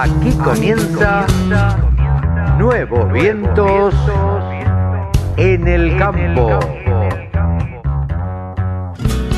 [0.00, 1.26] Aquí comienza
[2.56, 3.94] Nuevos Vientos
[5.36, 6.58] en el Campo.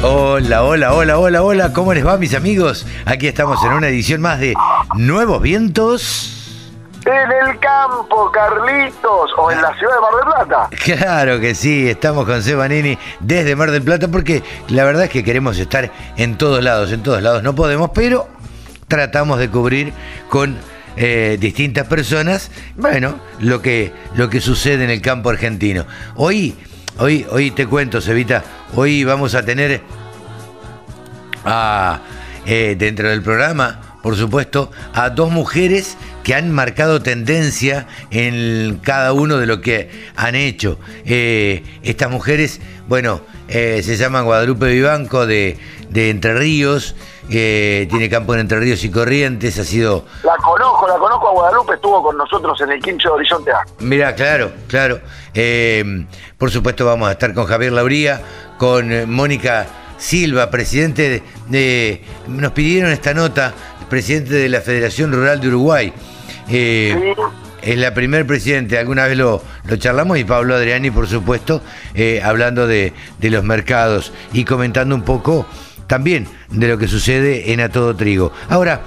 [0.04, 2.86] Hola, hola, hola, hola, hola, ¿cómo les va mis amigos?
[3.06, 4.54] Aquí estamos en una edición más de
[4.94, 6.70] Nuevos Vientos.
[7.06, 10.68] En el campo, Carlitos, o en la ciudad de Mar del Plata.
[10.84, 15.10] Claro que sí, estamos con Seba Nini desde Mar del Plata porque la verdad es
[15.10, 18.28] que queremos estar en todos lados, en todos lados no podemos, pero
[18.88, 19.92] tratamos de cubrir
[20.28, 20.56] con
[20.96, 25.86] eh, distintas personas, bueno, lo que, lo que sucede en el campo argentino.
[26.16, 26.54] Hoy,
[26.98, 29.80] hoy, hoy te cuento, Sevita, hoy vamos a tener
[31.46, 32.02] a,
[32.44, 39.14] eh, dentro del programa, por supuesto, a dos mujeres que han marcado tendencia en cada
[39.14, 40.78] uno de lo que han hecho.
[41.06, 45.56] Eh, estas mujeres, bueno, se llaman Guadalupe Vivanco de,
[45.90, 46.96] de Entre Ríos,
[47.30, 50.04] eh, tiene campo en Entre Ríos y Corrientes, ha sido...
[50.24, 53.64] La conozco, la conozco a Guadalupe, estuvo con nosotros en el quincho de Horizonte A.
[53.80, 55.00] Mira, claro, claro.
[55.34, 56.04] Eh,
[56.38, 58.20] por supuesto vamos a estar con Javier Lauría,
[58.58, 59.66] con eh, Mónica
[59.98, 63.54] Silva, presidente de, de- Nos pidieron esta nota,
[63.88, 65.92] presidente de la Federación Rural de Uruguay.
[66.48, 67.22] Eh, Sí.
[67.62, 71.62] Es la primer presidente, alguna vez lo, lo charlamos, y Pablo Adriani, por supuesto,
[71.94, 75.46] eh, hablando de, de los mercados y comentando un poco
[75.92, 78.32] también de lo que sucede en A Todo Trigo.
[78.48, 78.80] Ahora,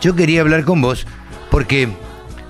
[0.00, 1.08] yo quería hablar con vos
[1.50, 1.88] porque,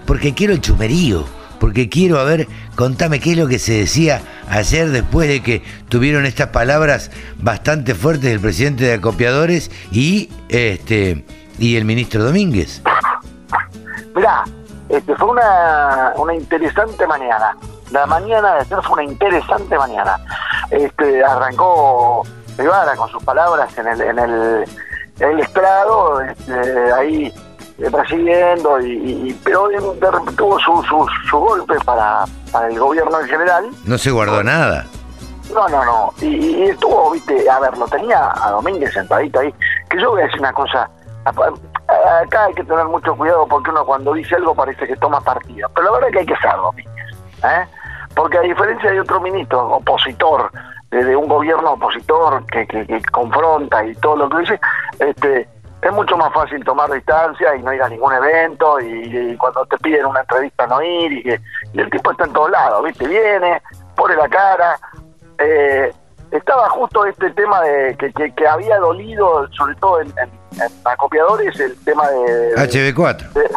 [0.04, 1.24] porque quiero el chumerío,
[1.58, 2.46] porque quiero, a ver,
[2.76, 7.94] contame qué es lo que se decía ayer después de que tuvieron estas palabras bastante
[7.94, 11.24] fuertes del presidente de Acopiadores y, este,
[11.58, 12.82] y el ministro Domínguez.
[14.14, 14.44] Mirá,
[14.90, 17.56] este, fue una, una interesante mañana.
[17.90, 20.18] La mañana de ayer fue una interesante mañana.
[20.70, 22.26] Este, arrancó
[22.96, 24.64] Con sus palabras en el, en el,
[25.20, 27.32] en el estrado, este, ahí
[27.78, 28.92] eh, presidiendo, y,
[29.28, 29.68] y- pero
[30.36, 33.70] tuvo su, su, su golpe para, para el gobierno en general.
[33.84, 34.86] No se guardó nada.
[35.52, 36.12] No, no, no.
[36.20, 39.52] Y, y estuvo, viste, a ver, lo tenía a Domínguez sentadito ahí.
[39.90, 40.88] Que yo voy a decir una cosa.
[41.24, 45.68] Acá hay que tener mucho cuidado porque uno cuando dice algo parece que toma partido.
[45.74, 47.06] Pero la verdad es que hay que ser Domínguez.
[47.44, 47.66] ¿eh?
[48.14, 50.50] Porque a diferencia de otro ministro opositor,
[50.92, 54.60] de, de un gobierno opositor que, que, que confronta y todo lo que dice,
[55.00, 55.48] este
[55.82, 59.66] es mucho más fácil tomar distancia y no ir a ningún evento y, y cuando
[59.66, 61.40] te piden una entrevista no ir y, que,
[61.72, 63.08] y el tipo está en todos lados, ¿viste?
[63.08, 63.60] Viene,
[63.96, 64.78] pone la cara,
[65.38, 65.92] eh,
[66.30, 70.70] estaba justo este tema de que, que, que había dolido, sobre todo en, en- en
[70.84, 73.32] acopiadores, el tema de, HB4.
[73.32, 73.50] de-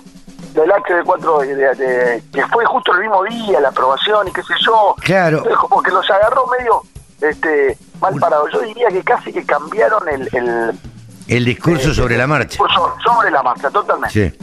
[0.54, 4.42] del HB4, de, de- de- que fue justo el mismo día la aprobación y qué
[4.44, 4.96] sé yo.
[5.04, 5.38] Claro.
[5.40, 6.82] Entonces, como que los agarró medio
[7.22, 8.50] este mal parados.
[8.54, 10.80] Yo diría que casi que cambiaron el, el
[11.28, 12.50] El discurso sobre la marcha.
[12.50, 14.30] discurso sobre la marcha, totalmente.
[14.32, 14.38] Sí.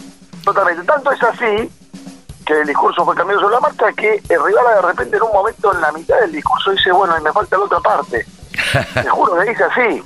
[0.45, 0.83] Totalmente.
[0.85, 1.71] Tanto es así
[2.45, 5.33] que el discurso fue cambiado sobre la marcha que el Rivera de repente en un
[5.33, 8.27] momento en la mitad del discurso dice, bueno, y me falta la otra parte.
[8.95, 10.03] Te juro que dice así.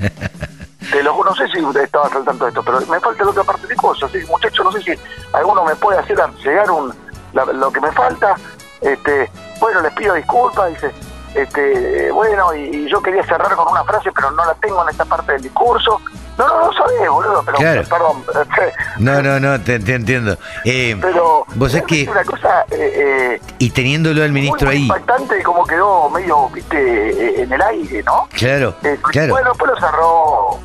[0.90, 3.24] Te lo juro, no sé si usted estaba al tanto de esto, pero me falta
[3.24, 4.08] la otra parte de cosas.
[4.10, 4.92] Así muchachos, no sé si
[5.32, 6.94] alguno me puede hacer llegar un,
[7.32, 8.34] la- lo que me falta.
[8.82, 10.92] Este, bueno, les pido disculpas, dice.
[11.36, 14.88] Este, bueno, y, y yo quería cerrar con una frase, pero no la tengo en
[14.88, 16.00] esta parte del discurso.
[16.38, 17.82] No, no, no sabés, boludo, pero Claro.
[17.88, 18.24] perdón.
[18.98, 20.36] No, no, no, te, te entiendo.
[20.64, 24.76] Eh, Pero vos es que, es una cosa eh, eh, y teniéndolo al ministro muy
[24.76, 28.28] ahí, impactante cómo quedó medio, viste, en el aire, ¿no?
[28.32, 28.74] claro,
[29.10, 29.32] claro.
[29.32, 30.58] Bueno, pues lo cerró,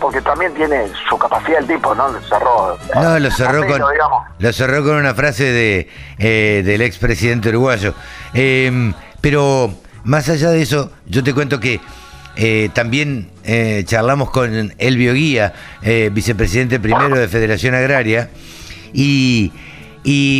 [0.00, 2.08] porque también tiene su capacidad el tipo, ¿no?
[2.08, 2.78] Lo cerró.
[2.94, 4.22] No, lo cerró con, digamos.
[4.38, 7.94] lo cerró con una frase de eh, del expresidente uruguayo.
[8.34, 8.92] Eh,
[9.22, 9.70] pero
[10.04, 11.80] más allá de eso, yo te cuento que
[12.36, 18.30] eh, también eh, charlamos con Elvio Guía, eh, vicepresidente primero de Federación Agraria,
[18.92, 19.50] y,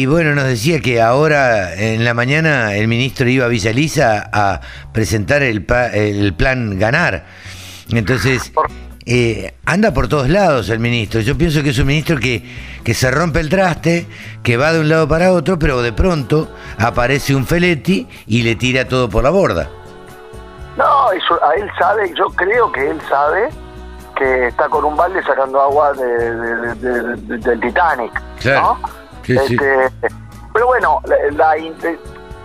[0.06, 4.60] bueno, nos decía que ahora en la mañana el ministro iba a Villa Elisa a
[4.92, 7.26] presentar el, el plan Ganar.
[7.90, 8.52] Entonces,
[9.06, 11.20] eh, anda por todos lados el ministro.
[11.20, 12.42] Yo pienso que es un ministro que,
[12.82, 14.06] que se rompe el traste,
[14.42, 16.48] que va de un lado para otro, pero de pronto
[16.78, 19.68] aparece un Feletti y le tira todo por la borda.
[20.76, 23.48] No, eso, a él sabe, yo creo que él sabe
[24.16, 26.04] que está con un balde sacando agua de-
[26.36, 28.78] de- de- de- del Titanic, Claro.
[28.82, 28.88] ¿no?
[29.24, 29.54] Sí, sí.
[29.54, 29.90] Este,
[30.52, 31.98] Pero bueno, la, la inte-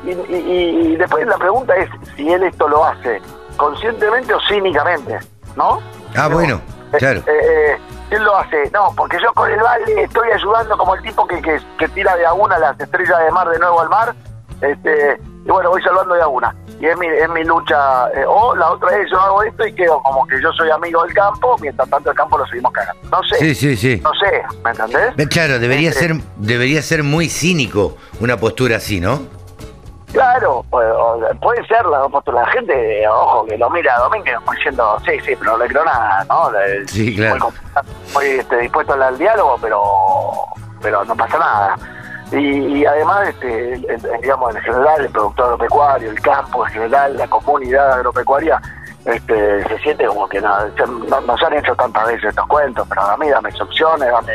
[0.04, 3.22] y, y- y después la pregunta es si él esto lo hace
[3.58, 5.20] conscientemente o cínicamente,
[5.56, 5.80] ¿no?
[6.16, 6.62] Ah, Pero, bueno,
[6.94, 7.20] eh, claro.
[7.20, 7.78] eh, eh,
[8.12, 11.42] él lo hace, no, porque yo con el balde estoy ayudando como el tipo que,
[11.42, 14.16] que, que tira de a una las estrellas de mar de nuevo al mar,
[14.62, 16.56] este, y bueno, voy salvando de a una.
[16.82, 19.74] Y es mi, es mi lucha, eh, o la otra es yo hago esto y
[19.74, 23.02] quedo como que yo soy amigo del campo, mientras tanto el campo lo seguimos cagando.
[23.12, 23.36] No sé.
[23.36, 24.02] Sí, sí, sí.
[24.02, 25.28] No sé, ¿me entendés?
[25.30, 29.20] Claro, debería Este, ser, debería ser muy cínico una postura así, ¿no?
[30.12, 32.42] Claro, o- o- puede ser la postura.
[32.42, 35.68] La gente, ojo, que lo mira a Domínguez como diciendo, sí, sí, pero no le
[35.68, 36.50] creo nada, ¿no?
[36.88, 37.50] Sí, claro.
[38.14, 39.84] Muy, este, dispuesto al diálogo, pero
[40.82, 41.76] pero no pasa nada.
[42.32, 42.38] Y,
[42.78, 47.18] y además, este, el- el- digamos, en general, el productor agropecuario, el campo en general,
[47.18, 48.62] la comunidad agropecuaria,
[49.06, 52.88] este, se siente como que no, se- no- nos han hecho tantas veces estos cuentos,
[52.88, 54.34] pero a mí dame opciones, dame,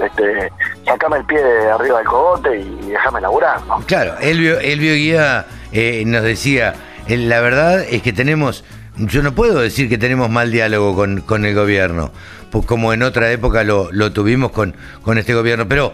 [0.00, 0.52] este,
[0.84, 3.60] sacame el pie de arriba del cogote y déjame laburar.
[3.86, 6.74] Claro, Elvio, Elvio Guía eh, nos decía,
[7.08, 8.64] eh, la verdad es que tenemos,
[8.96, 12.10] yo no puedo decir que tenemos mal diálogo con, con el gobierno,
[12.50, 15.92] pues como en otra época lo, lo tuvimos con, con este gobierno, pero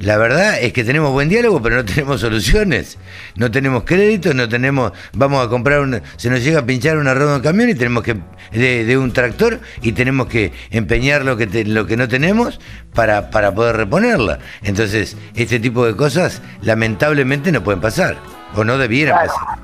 [0.00, 2.98] la verdad es que tenemos buen diálogo, pero no tenemos soluciones,
[3.36, 7.14] no tenemos créditos, no tenemos, vamos a comprar, un, se nos llega a pinchar una
[7.14, 8.16] rueda de un camión y tenemos que,
[8.50, 12.60] de, de un tractor y tenemos que empeñar lo que, te- lo que no tenemos
[12.94, 14.38] para, para poder reponerla.
[14.62, 18.16] Entonces, este tipo de cosas lamentablemente no pueden pasar,
[18.56, 19.32] o no debieran Claro.
[19.34, 19.58] pasar.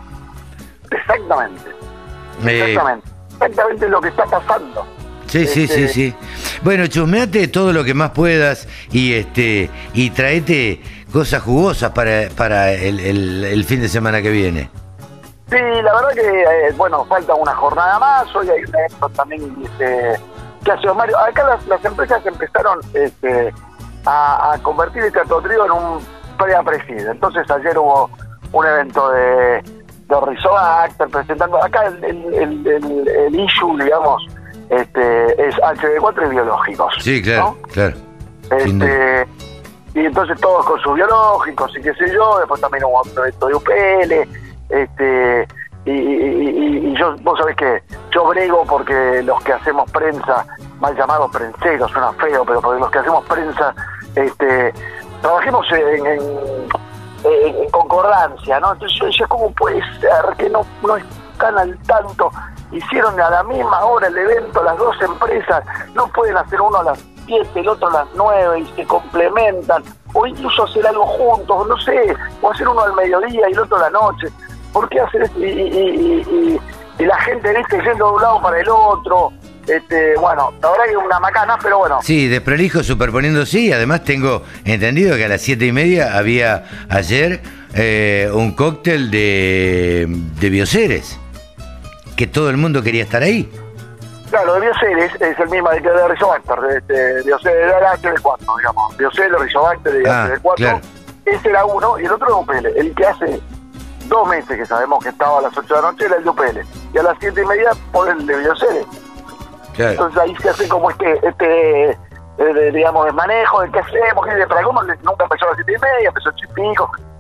[0.90, 1.70] Exactamente.
[2.46, 3.08] Eh, Exactamente.
[3.40, 4.86] Exactamente lo que está pasando.
[5.26, 6.14] Sí, sí, sí, Este- sí.
[6.62, 10.81] Bueno, chusmeate todo lo que más puedas y este y traete
[11.12, 14.70] cosas jugosas para, para el, el- el fin de semana que viene.
[15.50, 18.34] Sí, la verdad que, eh, bueno, falta una jornada más.
[18.34, 20.14] Hoy hay un evento también este,
[20.64, 21.17] que hace Mario.
[21.19, 23.52] Acá las, las empresas empezaron este,
[24.06, 26.00] a, a convertir el Teatro Trío en un
[26.37, 27.11] pre-preside.
[27.12, 28.11] Entonces ayer hubo
[28.52, 29.62] un evento de,
[30.08, 31.62] de presentando.
[31.62, 34.23] Acá el, el, el, el- el issue, digamos,
[34.70, 36.94] este, es HD4 y biológicos.
[37.00, 37.68] Sí, claro, ¿no?
[37.72, 37.96] claro.
[38.50, 39.26] Este,
[39.94, 43.54] y entonces todos con sus biológicos y qué sé yo, después también hubo evento de
[43.54, 44.28] UPL,
[44.68, 45.48] este,
[45.84, 47.82] y, y- y- y yo, vos sabés que
[48.12, 50.44] yo brego porque los que hacemos prensa,
[50.80, 53.74] mal llamados prenseros, suena feo, pero porque los que hacemos prensa,
[54.16, 54.74] este,
[55.22, 56.20] trabajemos en, en-
[57.24, 58.72] en- en concordancia, ¿no?
[58.72, 62.30] Entonces yo decía, ¿cómo puede ser que no, no están al tanto?
[62.72, 65.62] Hicieron a la misma hora el evento las dos empresas,
[65.94, 69.82] no pueden hacer uno a las 7, el otro a las 9 y se complementan,
[70.12, 73.76] o incluso hacer algo juntos, no sé, o hacer uno al mediodía y el otro
[73.76, 74.28] a la noche.
[74.72, 75.38] ¿Por qué hacer esto?
[75.40, 76.60] Y, y-
[76.98, 77.76] y- la gente ¿viste?
[77.82, 79.30] yendo de un lado para el otro,
[79.66, 84.42] este, bueno, la verdad que una macana, pero bueno, Sí, desprolijo superponiéndose y además tengo
[84.64, 87.42] entendido que a las siete y media había ayer
[87.74, 91.18] eh, un cóctel de, de bioseres,
[92.16, 93.50] que todo el mundo quería estar ahí.
[94.30, 97.72] Claro, de Bioceres es el mismo de que de Rizobacter, de este, Bioceres
[98.02, 98.96] de del 4, digamos.
[98.96, 100.64] Bioceres, Rizobacter y Ah, del 4.
[100.64, 100.80] claro.
[101.24, 102.66] Ese era uno, y el otro es UPL.
[102.76, 103.40] El que hace
[104.08, 106.30] dos meses que sabemos que estaba a las 8 de la noche era el de
[106.30, 106.60] UPL.
[106.94, 108.86] Y a las 7 y media por el de Bioceres.
[109.74, 109.90] Claro.
[109.92, 111.98] Entonces ahí se hace como este, este eh,
[112.54, 115.56] de- digamos, de manejo, de qué hacemos, qué de para cómo nunca empezó a las
[115.56, 116.34] 7 y media, empezó a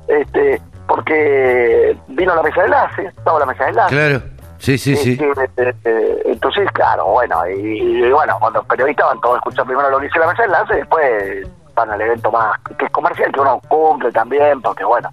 [0.08, 3.94] este, porque vino la mesa de enlace, estaba la mesa de enlace.
[3.94, 4.22] Claro,
[4.58, 5.10] sí, sí, sí.
[5.12, 9.66] Este, eh, entonces, claro, bueno, y, y bueno, cuando los periodistas van todos a escuchar
[9.66, 12.90] primero lo que dice la mesa de enlace, después van al evento más, que es
[12.90, 15.12] comercial, que uno cumple también, porque bueno,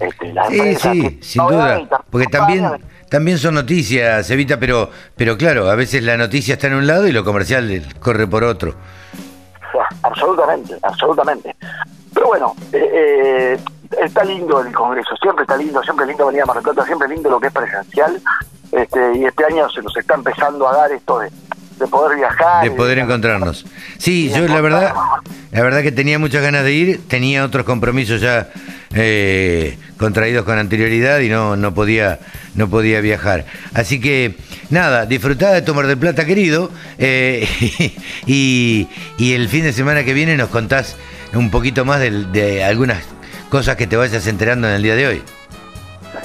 [0.00, 1.80] este, las Sí, sí, sin duda.
[2.10, 6.74] Porque también, también son noticias, Evita, pero, pero claro, a veces la noticia está en
[6.74, 8.74] un lado y lo comercial corre por otro.
[10.02, 11.56] absolutamente, absolutamente.
[12.12, 13.58] Pero bueno, eh, eh,
[14.02, 17.14] está lindo el Congreso, siempre está lindo, siempre es lindo venir a Mar siempre es
[17.14, 18.20] lindo lo que es presencial,
[18.76, 21.28] este, y este año se nos está empezando a dar esto de,
[21.78, 22.64] de poder viajar.
[22.64, 23.64] de poder encontrarnos.
[23.98, 24.94] Sí, yo la verdad,
[25.52, 28.48] la verdad que tenía muchas ganas de ir, tenía otros compromisos ya
[28.94, 32.18] eh, contraídos con anterioridad y no, no podía,
[32.54, 33.44] no podía viajar.
[33.72, 34.36] Así que
[34.70, 37.48] nada, disfrutá de Tomar del Plata, querido, eh,
[38.26, 38.88] y,
[39.18, 40.96] y el fin de semana que viene nos contás
[41.34, 43.02] un poquito más del- de, algunas
[43.48, 45.22] cosas que te vayas enterando en el día de hoy.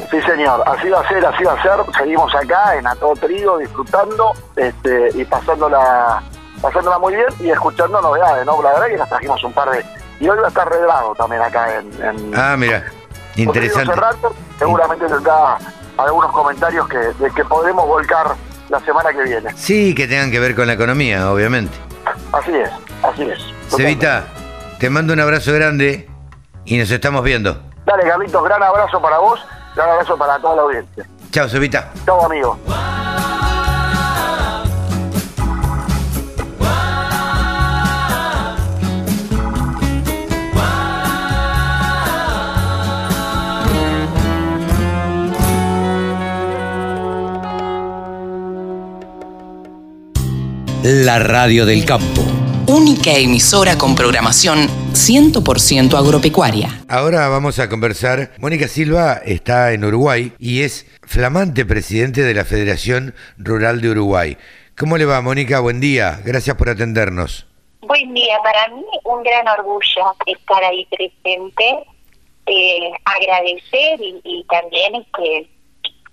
[0.10, 1.74] Sí, señor, así va a ser, así va a ser.
[1.98, 6.22] Seguimos acá en A Todo Trigo, disfrutando este, y pasándola,
[6.62, 8.62] pasándola muy bien y escuchando novedades, ¿no?
[8.62, 9.86] La verdad que nos trajimos un par de...
[10.20, 12.04] Y hoy va a estar Redrado también acá en...
[12.04, 12.86] en Ah, mira,
[13.36, 13.94] interesante.
[13.94, 15.58] Serrato, seguramente tendrá
[15.98, 18.36] algunos comentarios que, de que podremos volcar
[18.70, 19.52] la semana que viene.
[19.56, 21.76] Sí, que tengan que ver con la economía, obviamente.
[22.32, 22.70] Así es,
[23.04, 23.40] así es.
[23.70, 24.26] Cevita,
[24.80, 26.10] te mando un abrazo grande
[26.66, 27.62] y nos estamos viendo.
[27.86, 29.44] Dale, Carlitos, gran abrazo para vos,
[29.80, 31.08] un abrazo para toda la audiencia.
[31.32, 31.94] Chao, Zubita.
[32.06, 32.58] Chao, amigos.
[50.84, 52.22] La radio del campo.
[52.68, 54.68] Única emisora con programación
[55.00, 56.84] 100% agropecuaria.
[56.90, 58.32] Ahora vamos a conversar.
[58.38, 64.38] Mónica Silva está en Uruguay y es flamante presidente de la Federación Rural de Uruguay.
[64.78, 65.62] ¿Cómo le va, Mónica?
[65.62, 66.20] Buen día.
[66.26, 67.48] Gracias por atendernos.
[67.82, 68.38] Buen día.
[68.44, 71.80] Para mí un gran orgullo estar ahí presente,
[72.46, 75.50] eh, agradecer y, también este,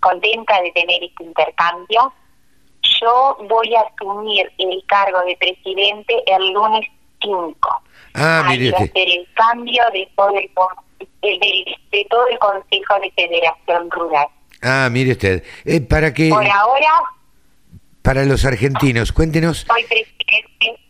[0.00, 2.12] contenta de tener este intercambio
[3.00, 6.86] yo voy a asumir el cargo de presidente el lunes
[7.20, 7.56] 5.
[8.16, 8.74] Ah, mire.
[8.74, 10.50] hacer el cambio de todo el,
[11.20, 14.26] de, todo el Consejo de Federación Rural.
[14.62, 15.44] Ah, mire usted.
[15.64, 16.30] Eh, para que.
[16.30, 16.88] Por ahora.
[18.00, 19.66] Para los argentinos, cuéntenos.
[19.68, 20.80] Soy presidente.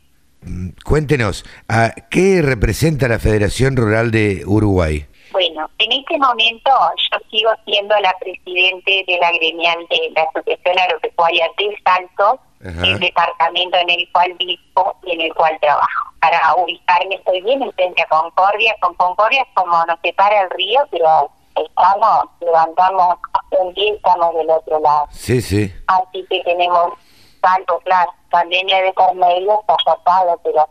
[0.43, 5.07] Mm, cuéntenos, ¿a ¿qué representa la Federación Rural de Uruguay?
[5.37, 6.71] Bueno, en este momento
[7.13, 12.99] yo sigo siendo la presidente de la gremial de la Asociación Agropecuaria de Salto, el
[12.99, 16.11] departamento en el cual vivo y en el cual trabajo.
[16.23, 18.75] Para ubicarme estoy bien en frente a Concordia.
[18.81, 23.17] Con Concordia es como nos separa el río, pero estamos, levantamos
[23.51, 25.07] un día estamos del otro lado.
[25.11, 25.71] Sí, sí.
[25.89, 26.95] Así que tenemos
[27.43, 30.67] salto, claro, pandemia de por medio está pero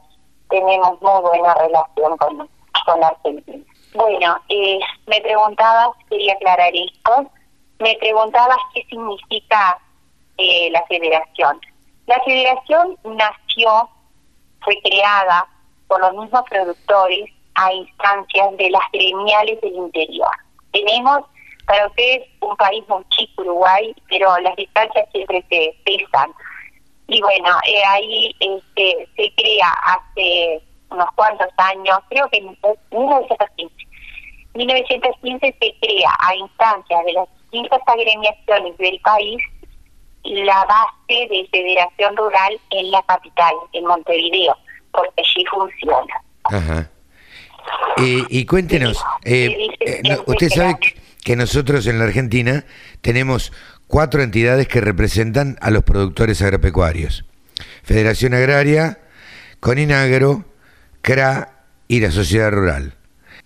[0.49, 2.49] tenemos muy buena relación con,
[2.87, 3.63] con Argentina.
[3.95, 7.31] Bueno, eh, me preguntabas, quería aclarar esto,
[7.79, 9.79] me preguntabas qué significa
[10.37, 11.61] eh, la federación.
[12.05, 13.89] La federación nació,
[14.61, 15.47] fue creada
[15.87, 20.35] por los mismos productores a instancias de las gremiales del interior.
[20.73, 21.21] Tenemos
[21.65, 26.33] para ustedes un país muy chico, Uruguay, pero las distancias siempre se pesan.
[27.07, 32.57] Y bueno, eh, ahí este, se crea hace unos cuantos años, creo que en
[32.91, 33.84] 1915,
[34.55, 39.41] 1915 se crea a instancias de las distintas agremiaciones del país
[40.25, 44.57] la base de Federación Rural en la capital, en Montevideo,
[44.91, 46.21] porque allí funciona.
[46.43, 46.89] Ajá.
[47.97, 50.77] y cuéntenos, eh, eh, usted sabe
[51.23, 52.65] que nosotros en la Argentina
[53.01, 53.51] tenemos
[53.87, 57.25] cuatro entidades que representan a los productores agropecuarios.
[57.83, 58.99] Federación Agraria,
[59.59, 60.45] Coninagro,
[61.01, 62.93] CRA y la Sociedad Rural.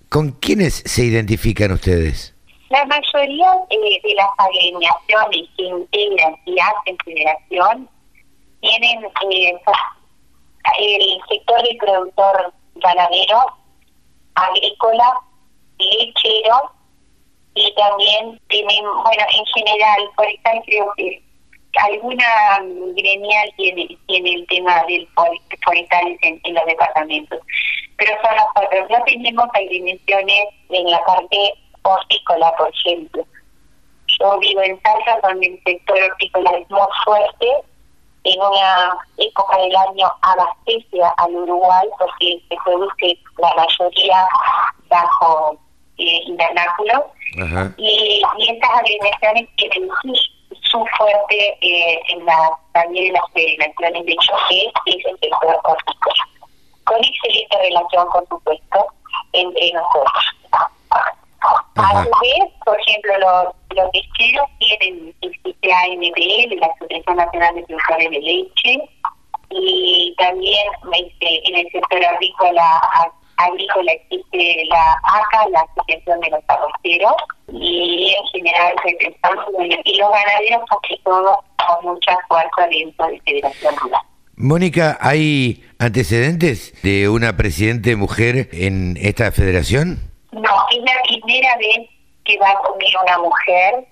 [0.09, 2.35] ¿Con quiénes se identifican ustedes?
[2.69, 7.89] La mayoría eh, de las agremiaciones que integran y hacen federación
[8.59, 9.53] tienen eh,
[10.79, 13.39] el sector del productor ganadero,
[14.33, 15.13] agrícola,
[15.77, 16.71] lechero
[17.53, 21.23] y también tienen, bueno, en general, por ejemplo, que
[21.75, 22.25] alguna
[22.95, 25.07] gremial tiene, tiene el tema del
[25.63, 27.39] forestal en, en los departamentos
[27.99, 28.89] pero son nosotros.
[28.89, 33.25] No tenemos dimensiones en la parte hortícola, por ejemplo.
[34.19, 37.47] Yo vivo en Salta, donde el sector hortícola es muy fuerte.
[38.23, 44.27] En una época del año abastece al Uruguay porque se produce la mayoría
[44.89, 45.57] bajo
[45.97, 47.11] eh, invernáculo.
[47.77, 49.89] Y, y, estas alineaciones tienen
[50.69, 55.59] su, fuerte eh, en la, también en las federaciones de choque, que es el sector
[55.63, 56.29] hortícola
[56.89, 58.88] con excelente relación, por supuesto,
[59.33, 60.23] entre nosotros.
[61.75, 67.63] A su vez, por ejemplo, los, los lecheros tienen el CCANBL, la Asociación Nacional de
[67.63, 68.89] Productores de Leche,
[69.51, 72.81] y también este, en el sector agrícola
[73.39, 77.15] agrícola existe la ACA, la Asociación de los Arroceros,
[77.48, 79.46] y en general representamos,
[79.86, 84.01] y los ganaderos, sobre todo, con mucha fuerza dentro de Federación Rural.
[84.36, 90.00] Mónica, ¿hay antecedentes de una presidente mujer en esta federación?
[90.31, 91.89] No, es la primera vez
[92.24, 93.88] que va a asumir una mujer.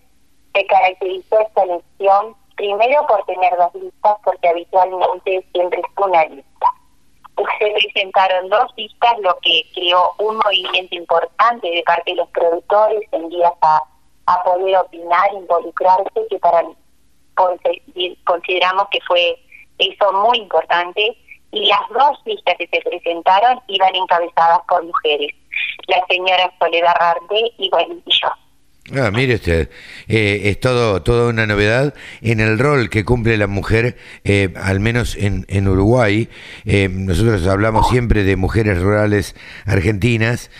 [0.53, 6.67] Se caracterizó esta elección primero por tener dos listas, porque habitualmente siempre es una lista.
[7.59, 13.01] Se presentaron dos listas, lo que creó un movimiento importante de parte de los productores
[13.11, 13.29] en
[13.61, 13.81] a,
[14.25, 16.63] a poder opinar, involucrarse, que para
[18.25, 19.37] consideramos que fue
[19.77, 21.15] eso muy importante,
[21.51, 25.33] y las dos listas que se presentaron iban encabezadas por mujeres,
[25.87, 28.29] la señora Soledad Rarte y bueno, y yo.
[28.95, 29.69] Ah, mire usted,
[30.07, 34.79] eh, es todo toda una novedad en el rol que cumple la mujer, eh, al
[34.79, 36.29] menos en, en Uruguay.
[36.63, 40.51] Eh, nosotros hablamos siempre de mujeres rurales argentinas,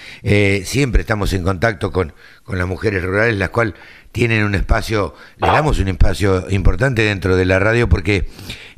[0.66, 2.12] siempre estamos en contacto con,
[2.44, 3.76] con las mujeres rurales, las cuales
[4.12, 8.28] tienen un espacio, le damos un espacio importante dentro de la radio porque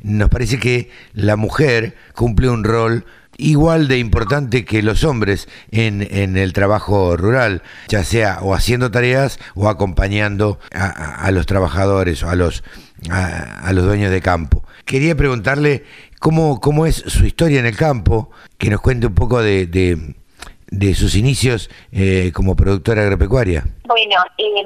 [0.00, 3.04] nos parece que la mujer cumple un rol
[3.40, 8.90] igual de importante que los hombres en, en el trabajo rural, ya sea o haciendo
[8.90, 12.62] tareas o acompañando a, los trabajadores o a los,
[13.10, 14.62] a, los dueños de campo.
[14.84, 15.84] Quería preguntarle
[16.18, 20.94] cómo, cómo es su historia en el campo, que nos cuente un poco de, de,
[20.94, 23.64] sus inicios eh, como productora agropecuaria.
[23.84, 24.62] Bueno, eh,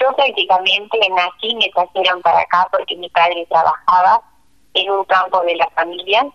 [0.00, 4.20] yo prácticamente nací me trajeron para acá porque mi padre trabajaba
[4.74, 6.26] en un campo de la familia.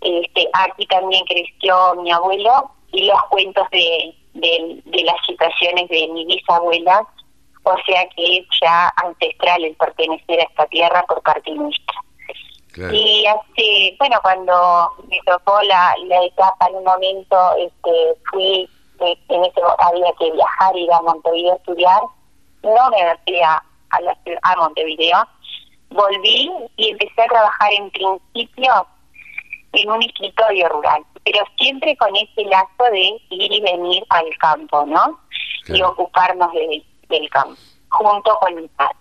[0.00, 6.08] Este, aquí también creció mi abuelo y los cuentos de, de, de las situaciones de
[6.08, 7.06] mi bisabuela,
[7.62, 12.00] o sea que es ya ancestral el pertenecer a esta tierra por parte nuestra.
[12.72, 12.94] Claro.
[12.94, 18.68] Y así, bueno, cuando me tocó la, la etapa en un momento, este, fui,
[19.00, 22.02] eh, en ese había que viajar, ir a Montevideo a estudiar,
[22.62, 25.18] no me fui a, a, la a Montevideo,
[25.90, 28.86] volví y empecé a trabajar en principio
[29.72, 33.00] en un escritorio rural, pero siempre con ese lazo de
[33.30, 35.20] ir y venir al campo, ¿no?
[35.68, 37.56] Y ocuparnos de- del campo,
[37.90, 38.94] junto con mi padre.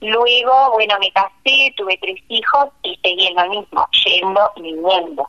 [0.00, 5.28] Luego, bueno, me casé, tuve tres hijos y seguí en lo mismo, yendo y viniendo.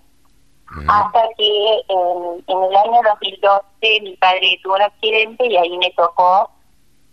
[0.90, 5.90] Hasta que en, en el año 2012 mi padre tuvo un accidente y ahí me
[5.92, 6.50] tocó,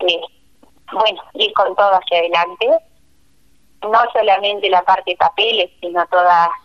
[0.06, 0.20] eh,
[0.92, 2.68] bueno, ir con todo hacia adelante.
[3.82, 6.22] No solamente la parte de papeles, sino todo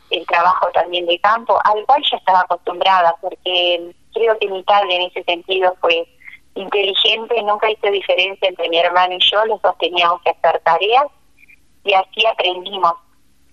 [0.09, 4.95] el trabajo también de campo, al cual ya estaba acostumbrada, porque creo que mi padre
[4.95, 6.07] en ese sentido fue
[6.55, 11.05] inteligente, nunca hizo diferencia entre mi hermano y yo, los dos teníamos que hacer tareas
[11.83, 12.93] y así aprendimos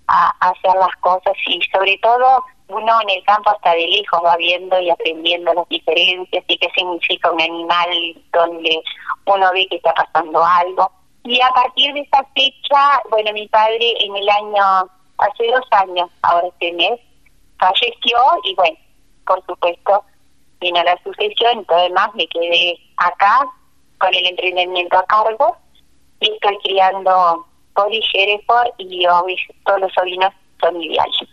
[0.07, 4.21] a, a hacer las cosas y sobre todo uno en el campo hasta de lejos
[4.25, 7.89] va viendo y aprendiendo las diferencias y qué significa un animal
[8.33, 8.83] donde
[9.27, 10.91] uno ve que está pasando algo.
[11.25, 16.11] Y a partir de esa fecha, bueno, mi padre en el año, hace dos años,
[16.23, 16.99] ahora este mes,
[17.59, 18.77] falleció y bueno,
[19.27, 20.05] por supuesto,
[20.61, 23.47] vino la sucesión y todo demás, me quedé acá
[23.99, 25.57] con el emprendimiento a cargo
[26.21, 29.07] y estoy criando Poli, Hereford y
[29.65, 31.29] todos los sobrinos son ideales,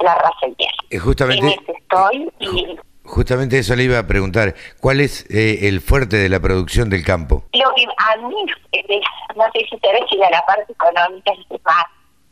[0.00, 0.74] la raza ideal.
[0.90, 4.54] Eh, En justamente, ese estoy y justamente eso le iba a preguntar.
[4.80, 7.44] ¿Cuál es eh, el fuerte de la producción del campo?
[7.52, 9.00] lo que a mí, eh,
[9.34, 11.84] no sé si ve si a la parte económica es más,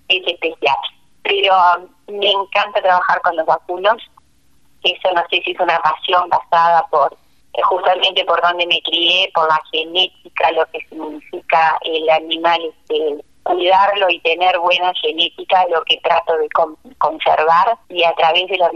[0.09, 0.77] es especial,
[1.23, 1.55] pero
[2.09, 3.97] um, me encanta trabajar con los vacunos,
[4.83, 7.13] eso no sé si es una pasión basada por
[7.55, 13.25] eh, justamente por donde me crié, por la genética, lo que significa el animal, este,
[13.47, 18.59] cuidarlo y tener buena genética, lo que trato de con- conservar y a través de
[18.59, 18.71] los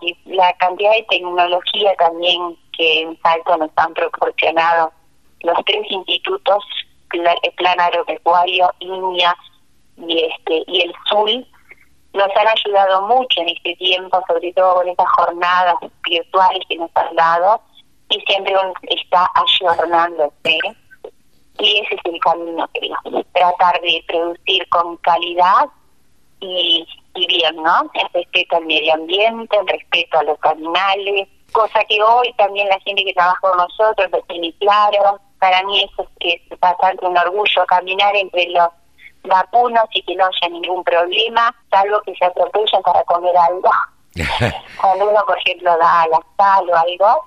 [0.00, 4.92] y la cantidad de tecnología también que en Salto nos han proporcionado
[5.40, 6.64] los tres institutos,
[7.12, 9.36] el Plan Agropecuario, INIA
[9.98, 11.46] y este y el SUL,
[12.14, 15.76] nos han ayudado mucho en este tiempo, sobre todo con estas jornadas
[16.08, 17.60] virtuales que nos han dado,
[18.08, 18.54] y siempre
[18.88, 20.58] está ayornándose.
[21.58, 23.24] Y ese es el camino, creo.
[23.32, 25.66] Tratar de producir con calidad
[26.40, 27.90] y, y bien, ¿no?
[27.94, 32.80] En respeto al medio ambiente, en respeto a los animales, cosa que hoy también la
[32.80, 35.20] gente que trabaja con nosotros lo tiene claro.
[35.38, 38.68] Para mí eso es, es bastante un orgullo caminar entre los
[39.24, 43.70] vacunos y que no haya ningún problema, salvo que se atropellen para comer algo.
[44.80, 47.24] Cuando uno, por ejemplo, da la sal o algo,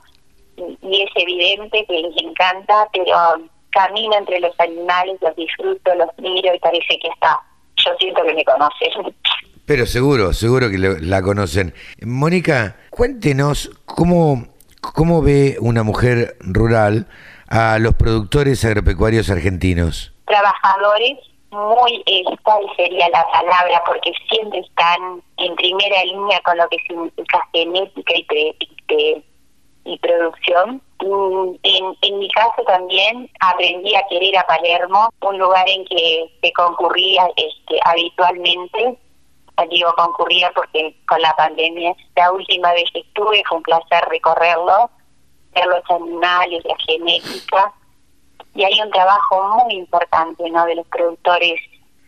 [0.58, 3.40] y, y es evidente que les encanta, pero
[3.76, 7.40] camino entre los animales, los disfruto, los miro y parece que está.
[7.86, 9.14] Yo siento que me conocen.
[9.66, 11.74] Pero seguro, seguro que lo- la conocen.
[12.02, 14.48] Mónica, cuéntenos cómo,
[14.82, 17.08] cómo ve una mujer rural
[17.50, 20.14] a los productores agropecuarios argentinos.
[20.26, 21.18] Trabajadores,
[21.52, 26.78] muy, eh, tal sería la palabra, porque siempre están en primera línea con lo que
[26.88, 29.24] significa genética y, pre- y pre-
[29.86, 30.82] y producción.
[31.00, 36.32] Mm, En, en mi caso también aprendí a querer a Palermo, un lugar en que
[36.42, 39.00] se concurría este, habitualmente.
[39.70, 44.90] Digo concurría porque con la pandemia, la última vez que estuve fue un placer recorrerlo,
[45.54, 47.74] ver los animales, la genética,
[48.54, 50.66] y hay un trabajo muy importante ¿no?
[50.66, 51.60] de los productores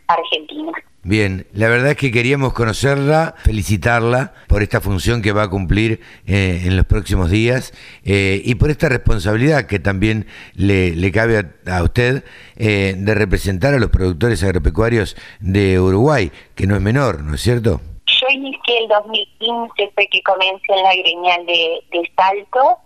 [0.07, 0.75] argentinos.
[1.03, 6.01] Bien, la verdad es que queríamos conocerla, felicitarla por esta función que va a cumplir
[6.25, 7.71] eh, en los próximos días
[8.03, 12.25] eh, y por esta responsabilidad que también le, le cabe a, a usted
[12.57, 17.41] eh, de representar a los productores agropecuarios de Uruguay, que no es menor, ¿no es
[17.41, 17.79] cierto?
[18.05, 22.79] Yo inicié el 2015, fue que comencé en la gremial de, de Salto,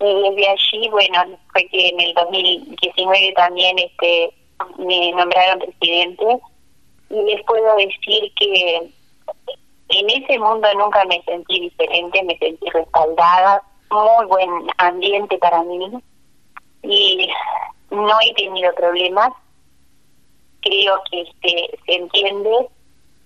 [0.00, 4.32] y desde allí, bueno, fue que en el 2019 también este
[4.78, 6.40] me nombraron presidente,
[7.10, 8.90] y les puedo decir que
[9.88, 16.02] en ese mundo nunca me sentí diferente, me sentí respaldada, muy buen ambiente para mí,
[16.82, 17.28] y
[17.90, 19.32] no he tenido problemas,
[20.62, 22.68] creo que este, se entiende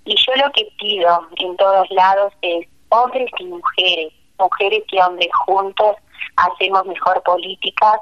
[0.04, 5.28] Y yo lo que pido en todos lados es hombres y mujeres, mujeres y hombres
[5.46, 5.96] juntos
[6.36, 8.00] hacemos mejor política,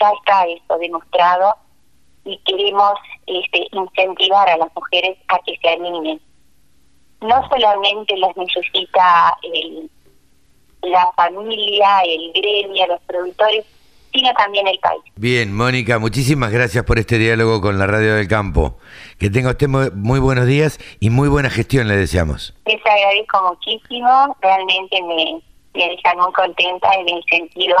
[0.00, 1.54] ya está eso demostrado
[2.30, 2.92] y queremos
[3.26, 6.20] este, incentivar a las mujeres a que se animen.
[7.20, 9.90] No solamente las necesita el,
[10.82, 13.66] la familia, el gremio, los productores,
[14.12, 15.02] sino también el país.
[15.16, 18.78] Bien, Mónica, muchísimas gracias por este diálogo con la Radio del Campo.
[19.18, 22.54] Que tenga usted muy, buenos días y muy buena gestión, le deseamos.
[22.66, 25.42] Les agradezco muchísimo, realmente me,
[25.74, 27.76] me dejan muy contenta en el sentido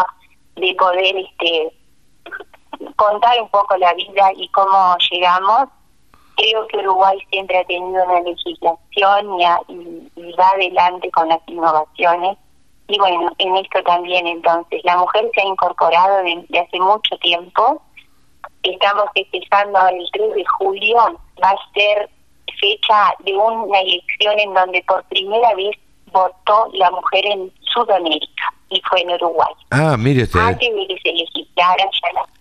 [0.56, 1.72] de poder este
[3.00, 5.68] contar un poco la vida y cómo llegamos.
[6.36, 12.36] Creo que Uruguay siempre ha tenido una legislación y, y va adelante con las innovaciones
[12.90, 17.80] y bueno, en esto también entonces, la mujer se ha incorporado desde hace mucho tiempo.
[18.64, 20.96] Estamos festejando el 3 de julio,
[21.42, 22.10] va a ser
[22.60, 28.82] fecha de una elección en donde por primera vez votó la mujer en Sudamérica y
[28.88, 29.52] fue en Uruguay.
[29.70, 30.40] Ah, mire usted.
[30.40, 32.39] Antes de que se legislara ya la...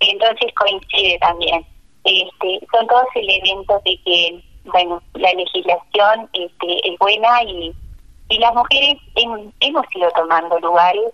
[0.00, 1.64] Entonces coincide también.
[2.04, 7.74] Este, son todos elementos de que, bueno, la legislación este, es buena y
[8.28, 11.04] y las mujeres hemos ido tomando lugares.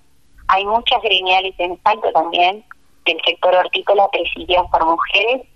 [0.48, 2.64] Hay muchas gremiales en Salto también,
[3.04, 5.46] del sector hortícola presididas por mujeres.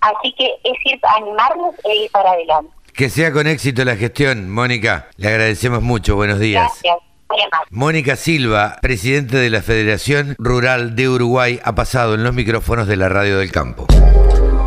[0.00, 2.72] Así que es ir, animarnos e ir para adelante.
[2.92, 5.08] Que sea con éxito la gestión, Mónica.
[5.16, 6.16] Le agradecemos mucho.
[6.16, 6.64] Buenos días.
[6.82, 7.13] Gracias.
[7.70, 12.96] Mónica Silva, presidente de la Federación Rural de Uruguay, ha pasado en los micrófonos de
[12.96, 13.86] la Radio del Campo.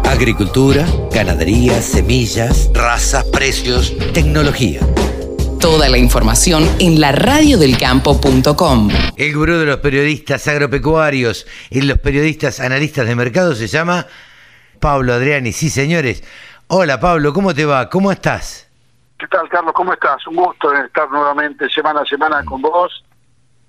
[0.06, 4.82] Agricultura, ganadería, semillas, razas, precios, tecnología.
[5.60, 8.90] Toda la información en laradiodelcampo.com.
[9.16, 14.08] El gurú de los periodistas agropecuarios y los periodistas analistas de mercado se llama
[14.80, 15.52] Pablo Adriani.
[15.52, 16.24] Sí, señores.
[16.68, 17.90] Hola, Pablo, ¿cómo te va?
[17.90, 18.67] ¿Cómo estás?
[19.18, 19.74] ¿Qué tal, Carlos?
[19.74, 20.26] ¿Cómo estás?
[20.28, 23.04] Un gusto estar nuevamente semana a semana con vos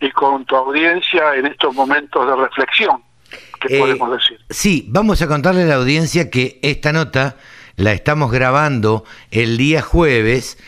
[0.01, 3.03] y con tu audiencia en estos momentos de reflexión,
[3.61, 4.39] ¿qué Eh, podemos decir?
[4.51, 7.37] Sí, vamos a contarle a la audiencia que esta nota
[7.77, 10.59] la estamos grabando el día jueves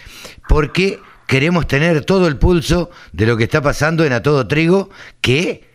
[0.49, 4.89] porque queremos tener todo el pulso de lo que está pasando en A Todo Trigo,
[5.21, 5.69] que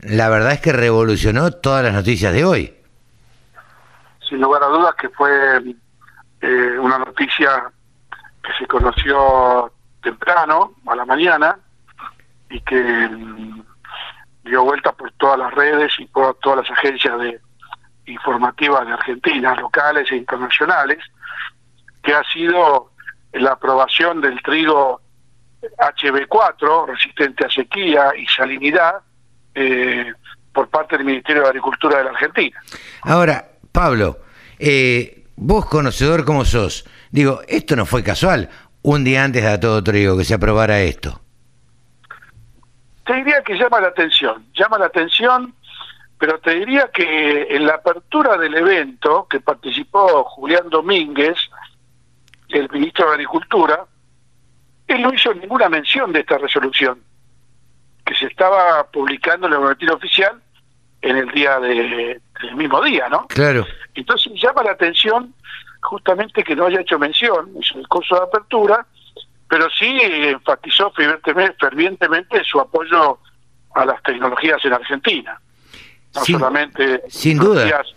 [0.00, 2.74] la verdad es que revolucionó todas las noticias de hoy.
[4.28, 5.30] Sin lugar a dudas que fue
[6.42, 7.72] eh, una noticia
[8.48, 9.70] que se conoció
[10.02, 11.58] temprano, a la mañana,
[12.48, 13.62] y que mm,
[14.44, 17.40] dio vuelta por todas las redes y por todas las agencias de
[18.06, 20.98] informativas de Argentina, locales e internacionales,
[22.02, 22.92] que ha sido
[23.32, 25.02] la aprobación del trigo
[25.60, 29.00] HB4, resistente a sequía y salinidad,
[29.54, 30.12] eh,
[30.52, 32.58] por parte del Ministerio de Agricultura de la Argentina.
[33.02, 34.18] Ahora, Pablo,
[34.58, 38.48] eh, vos conocedor como sos, digo, esto no fue casual,
[38.82, 41.20] un día antes de A Todo Trigo que se aprobara esto.
[43.04, 45.54] Te diría que llama la atención, llama la atención,
[46.18, 51.36] pero te diría que en la apertura del evento que participó Julián Domínguez,
[52.48, 53.84] el ministro de Agricultura,
[54.86, 57.00] él no hizo ninguna mención de esta resolución,
[58.04, 60.40] que se estaba publicando en el boletín oficial
[61.00, 63.26] en el día de, del mismo día, ¿no?
[63.28, 63.66] Claro.
[63.94, 65.34] Entonces llama la atención
[65.88, 68.86] justamente que no haya hecho mención, hizo el curso de apertura,
[69.48, 70.92] pero sí enfatizó
[71.58, 73.18] fervientemente, su apoyo
[73.74, 75.40] a las tecnologías en Argentina.
[76.14, 77.64] No Sin- solamente sin duda.
[77.64, 77.94] tecnologías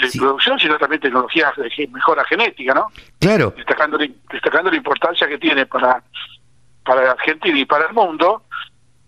[0.00, 0.18] de Sí.
[0.18, 2.86] producción, sino también tecnologías de mejora genética, ¿no?
[3.18, 6.02] Claro, Destacando, destacando la importancia que tiene para,
[6.84, 8.44] para Argentina y para el mundo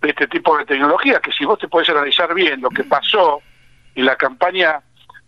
[0.03, 3.40] este tipo de tecnologías, que si vos te podés analizar bien lo que pasó
[3.95, 4.81] en la campaña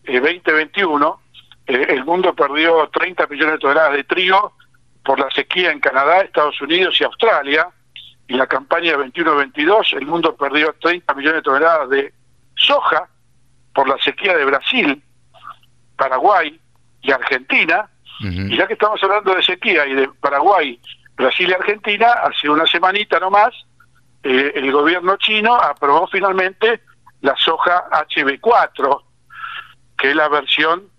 [0.04, 1.20] eh, 2021,
[1.66, 4.52] eh, el mundo perdió 30 millones de toneladas de trigo
[5.04, 7.68] por la sequía en Canadá, Estados Unidos y Australia.
[8.28, 12.14] En la campaña 21-22 el mundo perdió 30 millones de toneladas de
[12.56, 13.08] soja
[13.74, 15.02] por la sequía de Brasil,
[15.96, 16.58] Paraguay
[17.02, 17.88] y Argentina.
[18.20, 20.80] Y ya que estamos hablando de sequía y de Paraguay,
[21.16, 23.52] Brasil y Argentina, hace una semanita nomás,
[24.22, 26.80] eh, el gobierno chino aprobó finalmente
[27.20, 29.02] la soja HB4,
[29.98, 30.93] que es la versión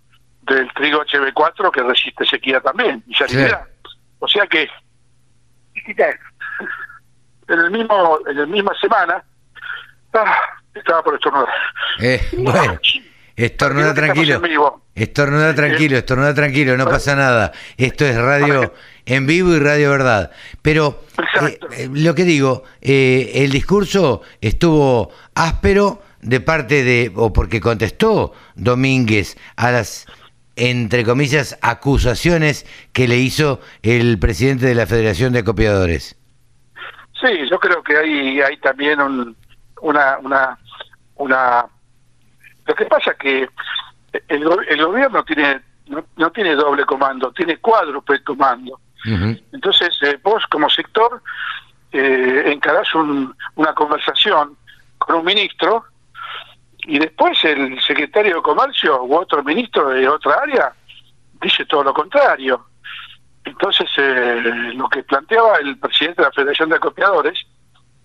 [0.46, 3.68] del trigo HB4 que resiste sequía también y salinidad.
[4.20, 4.68] O sea que
[7.48, 9.24] en el mismo en la misma semana
[10.14, 10.38] ah,
[10.74, 11.54] estaba por estornudar.
[12.00, 12.80] Eh, bueno,
[13.36, 14.82] estornuda tranquilo.
[14.96, 17.52] Estornuda tranquilo, estornuda tranquilo, no pasa nada.
[17.76, 18.74] Esto es radio
[19.06, 20.32] en vivo y radio verdad.
[20.62, 21.04] Pero
[21.42, 27.60] eh, eh, lo que digo, eh, el discurso estuvo áspero de parte de, o porque
[27.60, 30.08] contestó Domínguez a las
[30.56, 36.18] entre comillas, acusaciones que le hizo el presidente de la Federación de Acopiadores.
[37.20, 39.36] Sí, yo creo que hay, hay también un,
[39.82, 40.58] una, una,
[41.16, 41.66] una...
[42.66, 43.50] Lo que pasa es que
[44.28, 45.62] el, el gobierno tiene
[46.18, 48.80] no, tiene doble comando, tiene cuádruple comando.
[49.52, 51.22] Entonces, eh, vos como sector
[51.92, 54.58] eh, encarás una conversación
[54.98, 55.86] con un ministro
[56.88, 60.74] y después el secretario de Comercio u otro ministro de otra área
[61.42, 62.66] dice todo lo contrario.
[63.44, 67.40] Entonces, eh, lo que planteaba el presidente de la Federación de Acopiadores,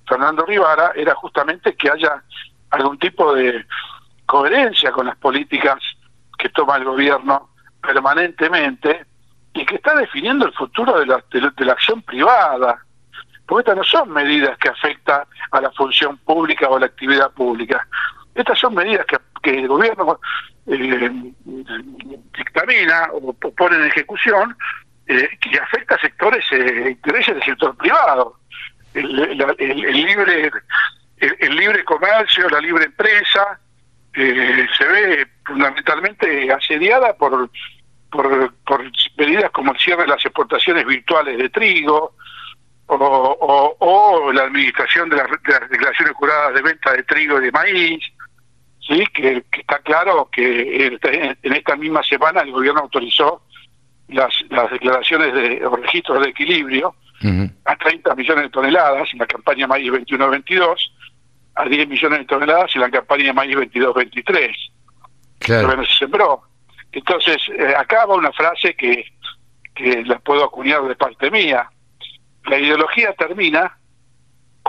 [0.07, 2.23] Fernando Rivara, era justamente que haya
[2.71, 3.65] algún tipo de
[4.27, 5.79] coherencia con las políticas
[6.39, 7.51] que toma el gobierno
[7.83, 9.07] permanentemente
[9.55, 12.85] y que está definiendo el futuro de la, de la acción privada
[13.51, 17.33] porque estas no son medidas que afectan a la función pública o a la actividad
[17.33, 17.85] pública.
[18.35, 19.07] Estas son medidas
[19.43, 20.21] que, el gobierno
[20.67, 21.33] eh,
[22.37, 24.57] dictamina o pone en ejecución
[25.07, 28.37] eh, que afecta a sectores e intereses del sector privado.
[28.93, 30.51] El, libre
[31.19, 33.59] el, libre comercio, la libre empresa,
[34.13, 37.51] se ve fundamentalmente asediada por,
[38.11, 42.15] por, por medidas como el cierre de las exportaciones virtuales de trigo,
[42.99, 45.29] o, la administración de, las
[45.71, 48.05] declaraciones juradas de venta de trigo y de maíz,
[48.91, 50.99] sí que, está claro que
[51.43, 53.43] en esta misma semana el gobierno autorizó
[54.09, 56.95] las, las declaraciones de los registros de equilibrio
[57.65, 60.77] a 30 millones de toneladas en la campaña maíz 21-22,
[61.55, 64.55] a 10 millones de toneladas en la campaña maíz 22-23.
[65.39, 65.85] Claro.
[65.85, 66.43] se sembró.
[66.93, 69.05] Entonces, eh, acá va una frase que,
[69.75, 71.71] que la puedo acuñar de parte mía
[72.47, 73.79] la ideología termina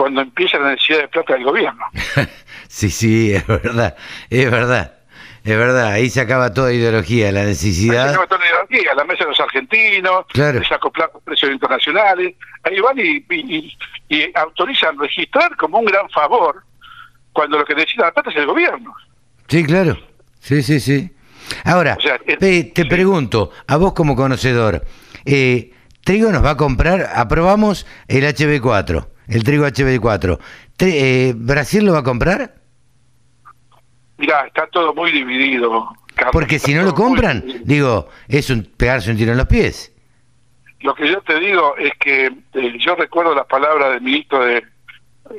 [0.01, 1.85] cuando empieza la necesidad de plata del gobierno.
[2.67, 3.95] sí, sí, es verdad,
[4.31, 4.95] es verdad.
[5.43, 8.05] Es verdad, ahí se acaba toda ideología, la necesidad.
[8.05, 10.59] Ahí se acaba toda ideología, la mesa de los argentinos, claro.
[10.59, 10.69] les
[11.23, 12.33] precios internacionales,
[12.63, 13.77] ahí van y,
[14.33, 16.63] autorizan registrar como un gran favor
[17.31, 18.95] cuando lo que necesita la plata es el gobierno.
[19.49, 19.99] Sí, claro,
[20.39, 21.11] sí, sí, sí.
[21.63, 21.95] Ahora,
[22.39, 24.83] te pregunto, a vos como conocedor,
[25.25, 30.39] eh, Trigo nos va a comprar, aprobamos el HB4, el trigo HB4.
[30.79, 32.55] Eh, ¿Brasil lo va a comprar?
[34.17, 35.95] Mira, está todo muy dividido.
[36.31, 39.91] Porque si no lo compran, digo, es un pegarse un tiro en los pies.
[40.81, 44.63] Lo que yo te digo es que eh, yo recuerdo las palabras del ministro de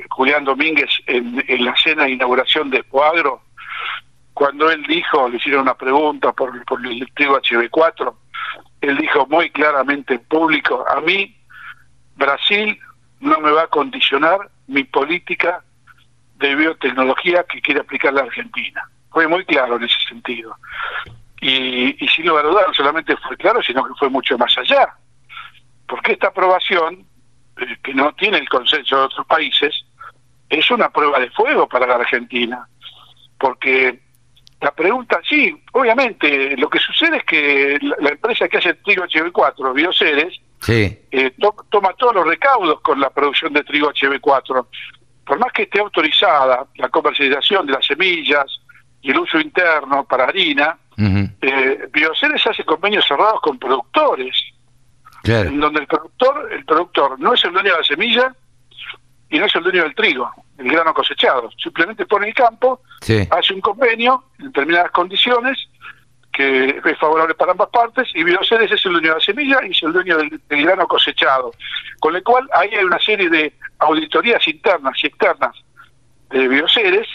[0.09, 3.41] Julián Domínguez en, la cena de inauguración de Cuadro,
[4.33, 8.13] cuando él dijo, le hicieron una pregunta por, por el trigo HB4,
[8.81, 11.37] él dijo muy claramente en público, a mí
[12.15, 12.77] Brasil
[13.23, 15.63] no me va a condicionar mi política
[16.35, 18.89] de biotecnología que quiere aplicar la Argentina.
[19.11, 20.57] Fue muy claro en ese sentido.
[21.39, 24.57] Y, y sin lugar a dudas, no solamente fue claro, sino que fue mucho más
[24.57, 24.93] allá.
[25.87, 27.05] Porque esta aprobación,
[27.57, 29.85] eh, que no tiene el consenso de otros países,
[30.49, 32.67] es una prueba de fuego para la Argentina.
[33.39, 33.99] Porque
[34.59, 39.05] la pregunta, sí, obviamente, lo que sucede es que la, empresa que hace el trigo
[39.05, 40.39] HB4, Bioceres,
[41.11, 41.33] eh,
[41.69, 44.65] toma todos los recaudos con la producción de trigo HB4.
[45.25, 48.45] Por más que esté autorizada la comercialización de las semillas
[49.01, 54.35] y el uso interno para harina, eh, Bioceres hace convenios cerrados con productores,
[55.23, 58.35] en donde el productor, el productor no es el dueño de la semilla
[59.29, 61.49] y no es el dueño del trigo el grano cosechado.
[61.61, 62.81] Simplemente pone el campo,
[63.29, 65.57] hace un convenio en determinadas condiciones
[66.33, 69.71] que es favorable para ambas partes y Bioceres es el dueño de la semilla y
[69.71, 71.51] es el dueño del, grano cosechado.
[71.99, 75.55] Con lo cual ahí hay una serie de auditorías internas y externas
[76.31, 77.07] de Bioceres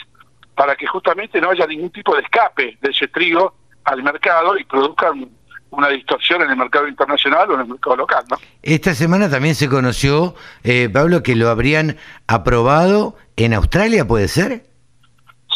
[0.55, 3.55] para que justamente no haya ningún tipo de escape de ese trigo
[3.85, 5.29] al mercado y produzcan
[5.71, 8.25] una distorsión en el mercado internacional o en el mercado local.
[8.31, 8.39] ¿no?
[8.63, 14.65] Esta semana también se conoció, eh, Pablo, que lo habrían aprobado en Australia, ¿puede ser?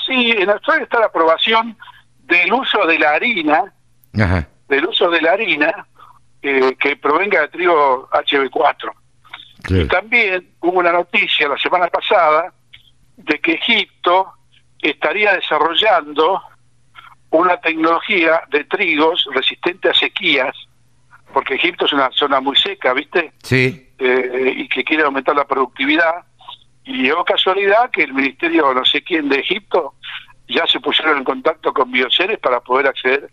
[0.07, 1.77] Sí, en Australia está la aprobación
[2.22, 3.72] del uso de la harina,
[4.68, 5.87] del uso de la harina
[6.42, 8.92] eh, que provenga de trigo HB4.
[9.68, 12.52] Y también hubo una noticia la semana pasada
[13.16, 14.32] de que Egipto
[14.80, 16.42] estaría desarrollando
[17.30, 20.54] una tecnología de trigos resistente a sequías,
[21.32, 23.32] porque Egipto es una zona muy seca, ¿viste?
[23.42, 23.88] Sí.
[23.98, 26.24] Eh, y que quiere aumentar la productividad.
[26.85, 29.94] Y dio casualidad que el ministerio, no sé quién de Egipto,
[30.48, 33.31] ya se pusieron en contacto con Bioceres para poder acceder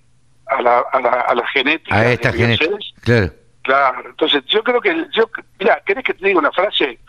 [0.48, 1.96] a la, a la, a la genética.
[1.96, 2.76] A esta genética.
[3.02, 3.34] Claro.
[3.64, 4.10] Claro.
[4.10, 5.06] Entonces, yo creo que.
[5.14, 7.00] yo Mira, ¿querés que te diga una frase?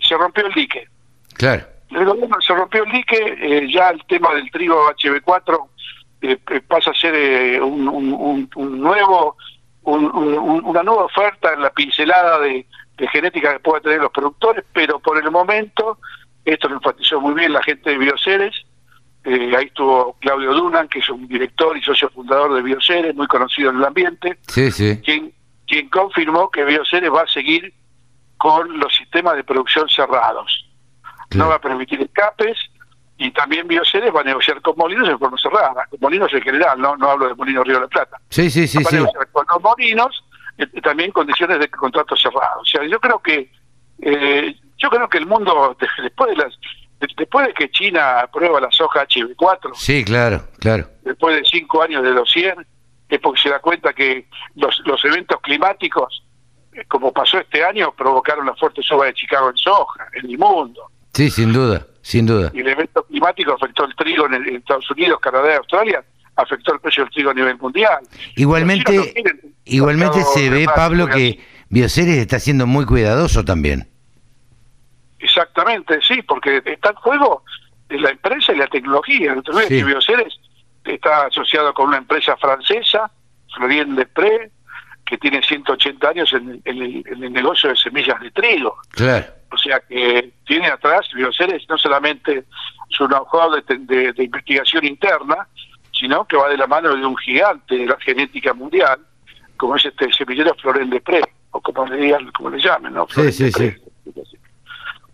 [0.00, 0.88] Se rompió el dique.
[1.34, 1.64] Claro.
[2.40, 5.68] Se rompió el dique, eh, ya el tema del trigo HB4
[6.22, 9.36] eh, eh, pasa a ser eh, un, un- un nuevo,
[9.82, 12.66] un- un- una nueva oferta en la pincelada de,
[12.96, 15.98] de genética que pueden tener los productores, pero por el momento,
[16.44, 18.54] esto lo enfatizó muy bien la gente de Bioceres,
[19.24, 23.26] eh, ahí estuvo Claudio Dunan, que es un director y socio fundador de Bioceres, muy
[23.26, 25.00] conocido en el ambiente, Sí, sí.
[25.04, 25.32] quien,
[25.66, 27.72] quien confirmó que Bioceres va a seguir
[28.36, 30.66] con los sistemas de producción cerrados.
[31.34, 32.56] No va a permitir escapes
[33.16, 36.80] y también Bioceres va a negociar con Molinos en forma cerrada, con Molinos en general,
[36.80, 38.18] no, no hablo de Molinos Río de la Plata.
[38.28, 40.24] Sí, sí, sí, va a negociar con los Molinos
[40.58, 42.60] eh, también condiciones de contrato cerrado.
[42.60, 43.50] O sea, yo creo que
[44.02, 46.54] eh, yo creo que el mundo de- después de las
[47.16, 50.88] después de que China aprueba la soja HB4, Sí, claro, claro.
[51.02, 52.54] después de cinco años de dossier,
[53.08, 56.24] es porque se da cuenta que los, los eventos climáticos,
[56.72, 60.38] eh, como pasó este año, provocaron la fuerte suba de Chicago en soja, en el
[60.38, 60.82] mundo.
[61.12, 62.50] Sí, sin duda, sin duda.
[62.54, 66.04] Y el evento climático afectó el trigo en, el- en Estados Unidos, Canadá y Australia,
[66.36, 67.98] afectó el precio del trigo a nivel mundial.
[68.02, 69.14] No Igualmente,
[69.64, 71.38] igualmente se ve, Pablo, que
[71.68, 73.88] Bioceres está siendo muy cuidadoso también.
[75.24, 77.44] Exactamente, sí, porque está en juego
[77.88, 79.34] la empresa y la tecnología.
[79.34, 79.68] Sí.
[79.68, 80.34] que Bioceres
[80.84, 83.10] está asociado con una empresa francesa,
[83.56, 84.50] Florien Desprez,
[85.06, 88.76] que tiene 180 años en, en el, en el negocio de semillas de trigo.
[88.90, 89.26] Claro.
[89.52, 92.44] O sea que tiene atrás Bioceres no solamente
[92.88, 95.46] su know-how de, de- de investigación interna,
[95.92, 98.98] sino que va de la mano de un gigante de la genética mundial,
[99.56, 103.06] como es este semillero Florent Desprez, o como le digan, como le llamen, ¿no?
[103.08, 103.80] Sí, Florent sí, Desprez.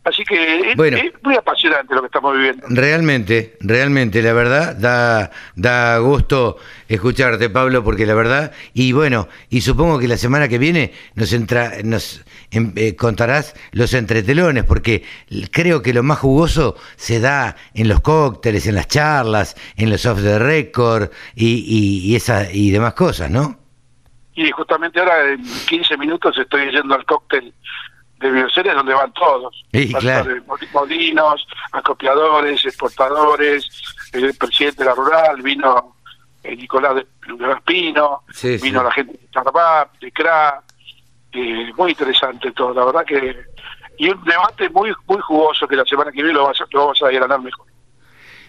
[0.02, 0.96] Así que es, Bueno.
[0.96, 2.66] es muy apasionante lo que estamos viviendo.
[2.70, 6.56] Realmente, realmente, la verdad, da, da gusto
[6.88, 11.34] escucharte, Pablo, porque la verdad, y bueno, y supongo que la semana que viene nos,
[11.34, 15.04] entra, nos em, eh, contarás los entretelones, porque
[15.52, 20.06] creo que lo más jugoso se da en los cócteles, en las charlas, en los
[20.06, 23.58] off the record y, y, y, esa, y demás cosas, ¿no?
[24.34, 27.52] Y justamente ahora en 15 minutos estoy yendo al cóctel
[28.20, 29.64] de Bioceres donde van todos.
[29.72, 30.34] Sí, claro.
[30.72, 33.68] Molinos, acopiadores, exportadores,
[34.12, 35.96] el presidente de la rural, vino
[36.42, 37.06] eh, Nicolás de,
[38.32, 38.84] Sí, vino sí.
[38.84, 40.62] la gente de Starbup, de CRA,
[41.32, 43.36] eh, muy interesante todo, la verdad que...
[43.98, 46.80] Y un debate muy muy jugoso que la semana que viene lo, vas a- lo
[46.86, 47.66] vamos a ganar mejor.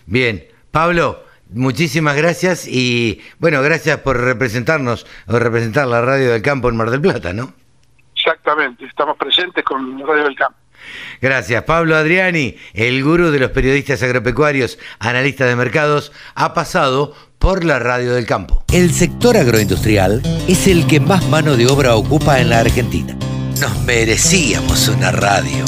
[0.06, 6.70] Bien, Pablo, muchísimas gracias y bueno, gracias por representarnos o representar la radio del campo
[6.70, 7.54] en Mar del Plata, ¿no?
[8.24, 10.62] Exactamente, estamos presentes con Radio del Campo.
[11.22, 11.64] Gracias.
[11.64, 17.80] Pablo Adriani, el gurú de los periodistas agropecuarios, analista de mercados, ha pasado por la
[17.80, 18.66] radio del campo.
[18.72, 23.16] El sector agroindustrial es el que más mano de obra ocupa en la Argentina.
[23.60, 25.66] Nos merecíamos una radio.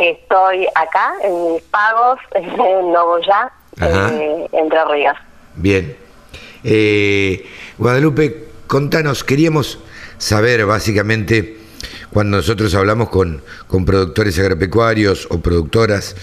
[0.00, 3.52] Estoy acá en mis pagos en Nogoyá.
[3.80, 5.16] Eh, Entre Ríos.
[5.56, 5.96] Bien.
[6.64, 7.46] Eh,
[7.78, 9.78] Guadalupe, contanos, queríamos
[10.18, 11.56] saber básicamente,
[12.10, 16.16] cuando nosotros hablamos con, con productores agropecuarios o productoras,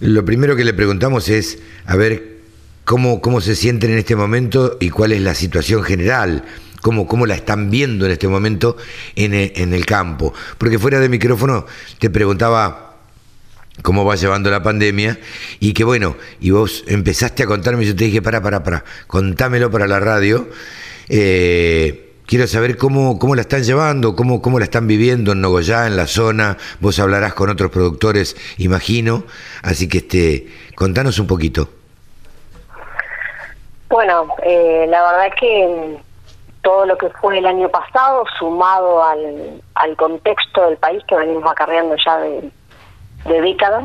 [0.00, 2.38] lo primero que le preguntamos es, a ver,
[2.84, 6.44] cómo, cómo se sienten en este momento y cuál es la situación general,
[6.82, 8.76] cómo, cómo la están viendo en este momento
[9.16, 10.34] en en el campo.
[10.58, 11.66] Porque fuera de micrófono
[11.98, 12.91] te preguntaba
[13.80, 15.18] cómo va llevando la pandemia
[15.58, 19.70] y que bueno, y vos empezaste a contarme yo te dije, para, para, para, contámelo
[19.70, 20.48] para la radio.
[21.08, 25.86] Eh, quiero saber cómo, cómo la están llevando, cómo, cómo la están viviendo en Nogoyá,
[25.86, 26.58] en la zona.
[26.80, 29.24] Vos hablarás con otros productores, imagino.
[29.62, 31.68] Así que este, contanos un poquito.
[33.88, 35.98] Bueno, eh, la verdad es que
[36.62, 41.44] todo lo que fue el año pasado, sumado al, al contexto del país que venimos
[41.50, 42.50] acarreando ya de,
[43.24, 43.84] de décadas,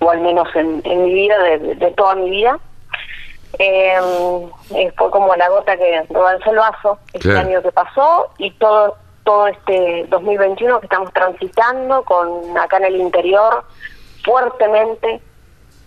[0.00, 2.58] o al menos en, en mi vida, de, de toda mi vida,
[3.58, 3.98] eh,
[4.74, 7.48] eh, fue como la gota que rebalsó el vaso este Claro.
[7.48, 12.96] año que pasó y todo todo este 2021 que estamos transitando con acá en el
[12.96, 13.64] interior
[14.24, 15.20] fuertemente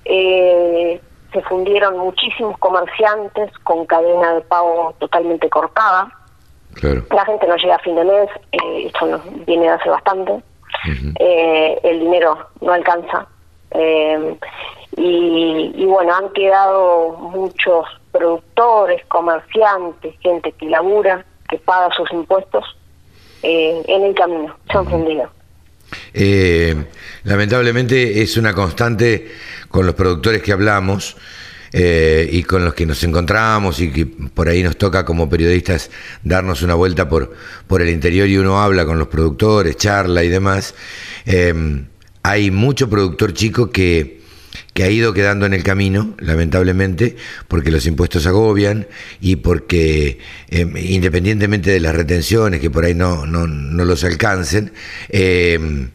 [0.05, 0.99] eh,
[1.33, 6.09] se fundieron muchísimos comerciantes con cadena de pago totalmente cortada.
[6.75, 7.03] Claro.
[7.11, 10.41] La gente no llega a fin de mes, eh, esto nos viene de hace bastante.
[11.19, 13.27] Eh, el dinero no alcanza.
[13.71, 14.35] Eh,
[14.95, 22.63] y, y bueno, han quedado muchos productores, comerciantes, gente que labura, que paga sus impuestos
[23.43, 25.29] eh, en el camino, se han fundido.
[26.13, 26.75] Eh,
[27.23, 29.31] lamentablemente es una constante
[29.69, 31.15] con los productores que hablamos
[31.79, 35.91] eh, y con los que nos encontramos y que por ahí nos toca como periodistas
[36.23, 37.35] darnos una vuelta por,
[37.67, 40.73] por el interior y uno habla con los productores, charla y demás.
[41.27, 41.53] Eh,
[42.23, 44.17] hay mucho productor chico que
[44.73, 47.15] que ha ido quedando en el camino, lamentablemente,
[47.47, 48.87] porque los impuestos agobian
[49.19, 50.19] y porque,
[50.49, 54.71] eh, independientemente de las retenciones, que por ahí no, no, no los alcancen,
[55.09, 55.87] eh,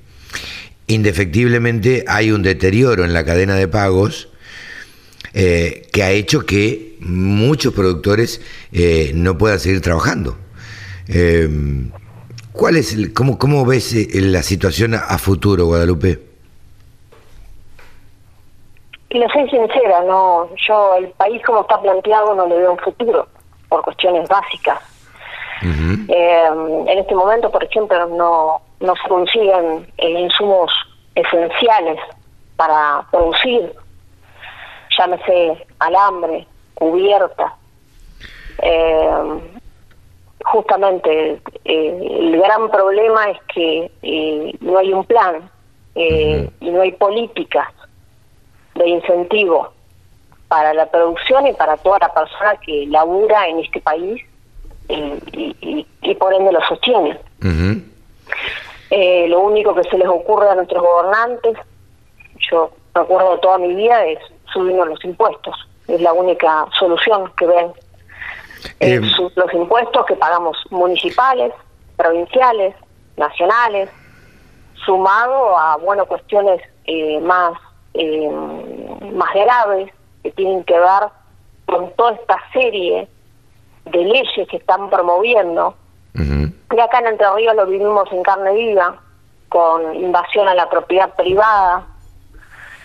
[0.87, 4.32] indefectiblemente hay un deterioro en la cadena de pagos
[5.35, 8.41] eh, que ha hecho que muchos productores
[9.15, 10.37] no puedan seguir trabajando.
[12.53, 16.33] ¿Cuál es el, cómo, cómo ves la situación a futuro, Guadalupe?
[19.13, 22.79] Y le soy sincera, no, yo el país como está planteado no le veo un
[22.79, 23.29] futuro
[23.69, 24.79] por cuestiones básicas.
[26.09, 26.47] eh,
[26.89, 30.73] en este momento, por ejemplo, no, no se consiguen eh, insumos
[31.15, 31.99] esenciales
[32.57, 33.75] para producir,
[34.97, 37.57] llámese alambre, cubierta.
[38.59, 39.41] Eh,
[40.45, 45.51] justamente eh, el gran problema es que eh, no hay un plan
[45.95, 47.69] eh, y no hay políticas
[48.75, 49.73] de incentivo
[50.49, 54.23] para la producción y para toda la persona que labura en este país
[54.89, 54.95] y,
[55.33, 57.19] y, y por ende lo sostiene.
[58.91, 61.57] eh, lo único que se les ocurre a nuestros gobernantes,
[62.51, 64.19] yo recuerdo toda mi vida, es
[64.53, 65.57] subirnos los impuestos.
[65.89, 67.73] Es la única solución que ven.
[68.81, 69.01] Eh,
[69.35, 71.53] los impuestos que pagamos municipales,
[71.97, 72.75] provinciales,
[73.17, 73.91] nacionales,
[74.85, 77.55] sumado a, bueno, cuestiones eh, más
[77.95, 78.31] eh,
[79.13, 79.93] más graves
[80.23, 81.11] que tienen que ver
[81.67, 83.09] con toda esta serie
[83.85, 85.75] de leyes que están promoviendo.
[86.15, 88.97] Y acá en Entre Ríos lo vivimos en carne viva,
[89.51, 91.87] con invasión a la propiedad privada.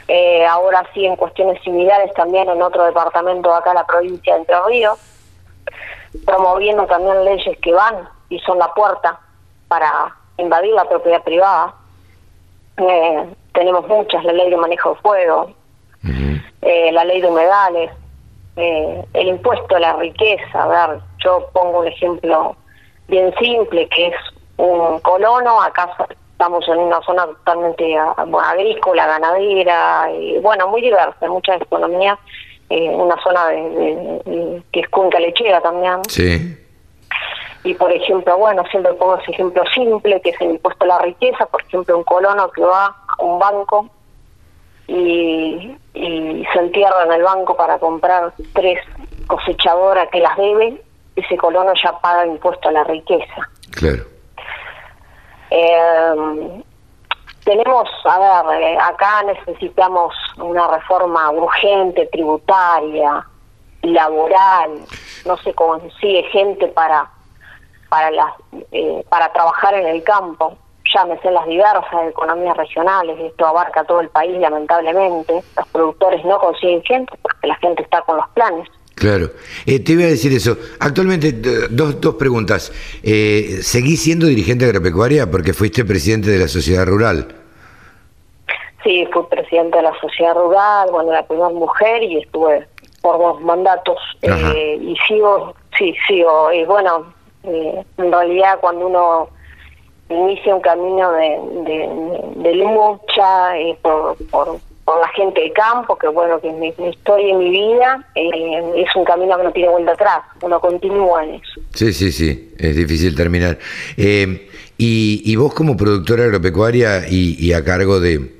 [0.08, 4.40] Eh, ahora sí, en cuestiones similares también en otro departamento de acá, la provincia de
[4.40, 5.00] Entre Ríos,
[6.26, 9.20] promoviendo también leyes que van y son la puerta
[9.68, 11.74] para invadir la propiedad privada.
[12.78, 15.52] Eh, tenemos muchas, la ley de manejo de fuego,
[16.62, 17.92] eh, la ley de humedales,
[18.56, 20.64] eh, el impuesto a la riqueza.
[20.64, 22.56] A ver, yo pongo un ejemplo
[23.08, 24.16] bien simple, que es
[24.58, 25.96] un colono, acá
[26.38, 32.16] estamos en una zona totalmente bueno, agrícola, ganadera, y, bueno, muy diversa, mucha economía,
[32.70, 35.98] eh, una zona de, de- de- que es cuenca lechera también.
[36.08, 36.56] Sí.
[37.64, 41.00] Y por ejemplo, bueno, siempre pongo ese ejemplo simple, que es el impuesto a la
[41.00, 43.90] riqueza, por ejemplo, un colono que va a un banco
[44.88, 48.80] y, y se entierra en el banco para comprar tres
[49.26, 50.80] cosechadoras que las debe,
[51.16, 53.50] ese colono ya paga impuesto a la riqueza.
[53.72, 54.04] Claro.
[55.50, 56.64] Eh,
[57.44, 63.26] tenemos, a ver, eh, acá necesitamos una reforma urgente, tributaria,
[63.84, 64.82] laboral,
[65.26, 67.10] no se consigue gente para
[67.90, 68.34] para las
[68.72, 70.58] eh, para trabajar en el campo,
[70.94, 76.84] llámese las diversas economías regionales, esto abarca todo el país lamentablemente, los productores no consiguen
[76.84, 78.68] gente porque la gente está con los planes.
[78.98, 79.30] Claro.
[79.68, 80.58] Eh, te iba a decir eso.
[80.80, 81.32] Actualmente,
[81.70, 82.72] dos, dos preguntas.
[83.04, 87.28] Eh, ¿Seguís siendo dirigente agropecuaria porque fuiste presidente de la sociedad rural?
[88.84, 92.68] Sí, fui presidente de la sociedad rural, bueno, la primera mujer y estuve
[93.02, 96.52] por dos mandatos eh, y sigo, sí, sigo.
[96.52, 99.30] Y bueno, eh, en realidad cuando uno
[100.10, 104.58] inicia un camino de, de, de lucha eh, por, por,
[104.88, 108.08] por la gente del campo, que bueno, que es mi, mi historia y mi vida,
[108.16, 111.60] eh, es un camino que no tiene vuelta atrás, uno continúa en eso.
[111.74, 112.54] Sí, sí, sí.
[112.58, 113.60] Es difícil terminar.
[113.98, 118.38] Eh, y, y vos como productora agropecuaria y, y a cargo de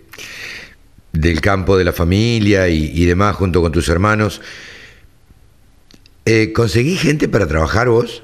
[1.12, 4.40] del campo de la familia y, y demás junto con tus hermanos,
[6.26, 8.24] eh, ¿conseguí gente para trabajar vos?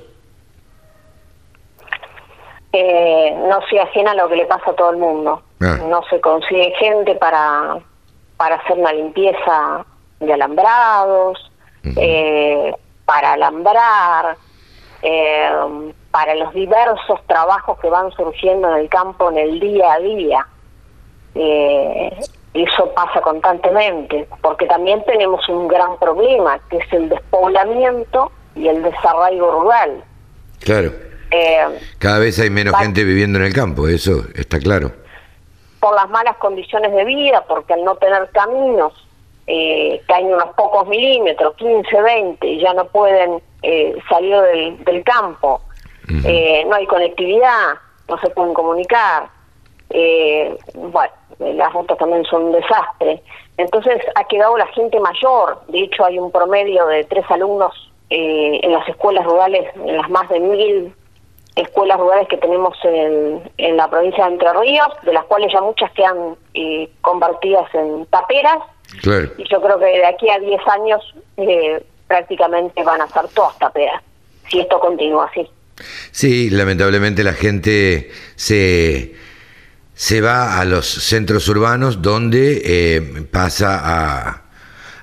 [2.74, 5.42] eh, no soy ajena a lo que le pasa a todo el mundo.
[5.62, 5.78] Ah.
[5.88, 7.80] No se consigue gente para,
[8.38, 9.86] para hacer una limpieza
[10.20, 11.52] de alambrados,
[11.84, 12.74] eh,
[13.06, 14.38] para alambrar,
[15.02, 15.50] eh,
[16.12, 20.48] para los diversos trabajos que van surgiendo en el campo en el día a día.
[21.36, 22.16] Eh,
[22.54, 28.84] eso pasa constantemente, porque también tenemos un gran problema, que es el despoblamiento y el
[28.84, 30.04] desarraigo rural.
[30.60, 30.92] Claro.
[31.32, 34.92] Eh, Cada vez hay menos gente viviendo en el campo, eso está claro.
[35.84, 38.94] Por las malas condiciones de vida, porque al no tener caminos
[39.48, 45.04] eh, caen unos pocos milímetros, 15, 20, y ya no pueden eh, salir del, del
[45.04, 45.60] campo,
[46.24, 47.74] eh, no hay conectividad,
[48.08, 49.28] no se pueden comunicar,
[49.90, 53.22] eh, bueno, las rutas también son un desastre.
[53.58, 58.62] Entonces ha quedado la gente mayor, de hecho hay un promedio de tres alumnos eh,
[58.64, 60.96] en las escuelas rurales, en las más de mil
[61.56, 65.62] escuelas rurales que tenemos en, en la provincia de Entre Ríos, de las cuales ya
[65.62, 68.58] muchas quedan eh, convertidas en taperas,
[69.02, 69.32] Claro.
[69.38, 73.58] y yo creo que de aquí a 10 años eh, prácticamente van a ser todas
[73.60, 74.02] taperas,
[74.50, 75.48] si esto continúa así.
[76.12, 79.16] Sí, lamentablemente la gente se,
[79.96, 84.42] se va a los centros urbanos donde eh, pasa a,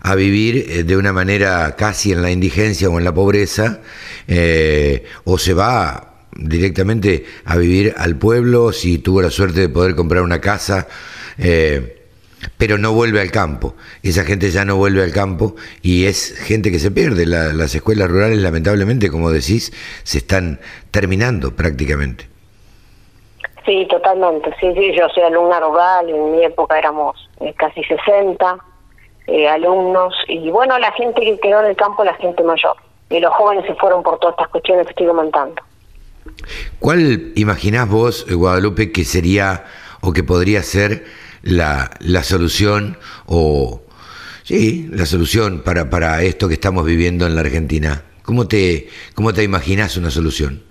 [0.02, 3.80] a vivir eh, de una manera casi en la indigencia o en la pobreza,
[4.28, 6.09] eh, o se va
[6.40, 10.86] directamente a vivir al pueblo si tuvo la suerte de poder comprar una casa.
[11.38, 11.96] eh,
[12.56, 13.74] pero no vuelve al campo.
[14.02, 17.26] Esa gente ya no vuelve al campo y es gente que se pierde.
[17.26, 19.70] La- las escuelas rurales, lamentablemente, como decís,
[20.04, 20.58] se están
[20.90, 22.28] terminando prácticamente.
[23.66, 24.50] Sí, totalmente.
[24.58, 28.56] Sí, sí, yo soy alumna rural, en mi época éramos eh, casi 60
[29.26, 32.74] eh, alumnos y bueno, la gente que quedó en el campo, la gente mayor.
[33.10, 35.60] Y los jóvenes se fueron por todas estas cuestiones que estoy comentando.
[36.78, 39.64] ¿Cuál imaginás vos, Guadalupe, que sería
[40.00, 41.04] o que podría ser
[41.42, 43.82] la, la solución o
[44.44, 48.02] sí, la solución para, para esto que estamos viviendo en la Argentina?
[48.24, 50.62] ¿Cómo te, cómo te imaginás una solución?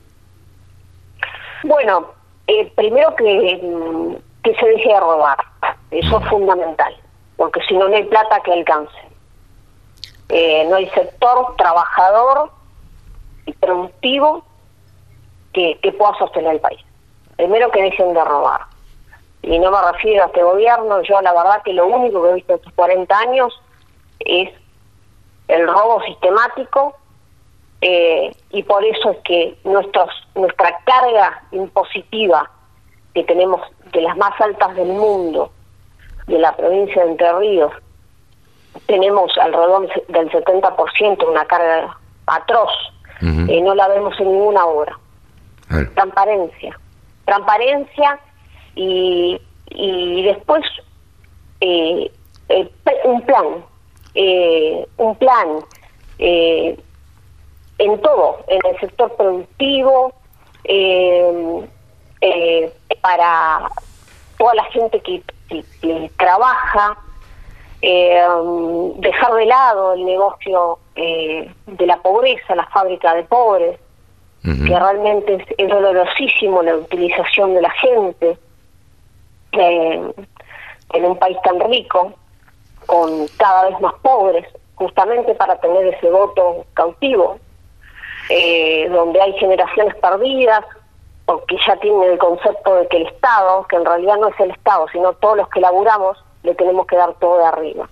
[1.63, 2.13] Bueno,
[2.47, 5.37] eh, primero que, mm, que se deje de robar.
[5.91, 6.95] Eso es fundamental,
[7.35, 8.97] porque si no, no hay plata que alcance.
[10.29, 12.51] Eh, no hay sector trabajador
[13.45, 14.45] y productivo
[15.53, 16.79] que, que pueda sostener el país.
[17.35, 18.61] Primero que dejen de robar.
[19.41, 22.33] Y no me refiero a este gobierno, yo la verdad que lo único que he
[22.33, 23.61] visto estos 40 años
[24.19, 24.49] es
[25.47, 26.95] el robo sistemático
[27.81, 32.49] eh, y por eso es que nuestros, nuestra carga impositiva
[33.13, 33.61] que tenemos
[33.93, 35.51] de las más altas del mundo,
[36.27, 37.71] de la provincia de Entre Ríos,
[38.85, 41.97] tenemos alrededor del 70% una carga
[42.27, 42.71] atroz,
[43.21, 44.97] eh, no la vemos en ninguna obra.
[45.95, 46.79] Transparencia,
[47.25, 48.19] transparencia
[48.75, 49.39] y,
[49.69, 50.63] y después
[51.61, 52.11] eh,
[53.03, 53.45] un plan,
[54.15, 55.47] eh, un plan
[56.17, 56.77] eh,
[57.77, 60.13] en todo, en el sector productivo,
[60.63, 61.67] eh,
[62.21, 63.69] eh, para
[64.37, 66.97] toda la gente que, que- que trabaja,
[67.81, 68.21] eh,
[68.97, 73.79] dejar de lado el negocio eh, de la pobreza, la fábrica de pobres,
[74.43, 78.37] Que realmente es, dolorosísimo la utilización de la gente
[79.51, 80.13] eh,
[80.93, 82.13] en un país tan rico,
[82.85, 87.37] con cada vez más pobres, justamente para tener ese voto cautivo,
[88.29, 90.63] eh, donde hay generaciones perdidas,
[91.25, 94.51] porque ya tienen el concepto de que el Estado, que en realidad no es el
[94.51, 97.89] Estado, sino todos los que laburamos, le tenemos que dar todo de arriba.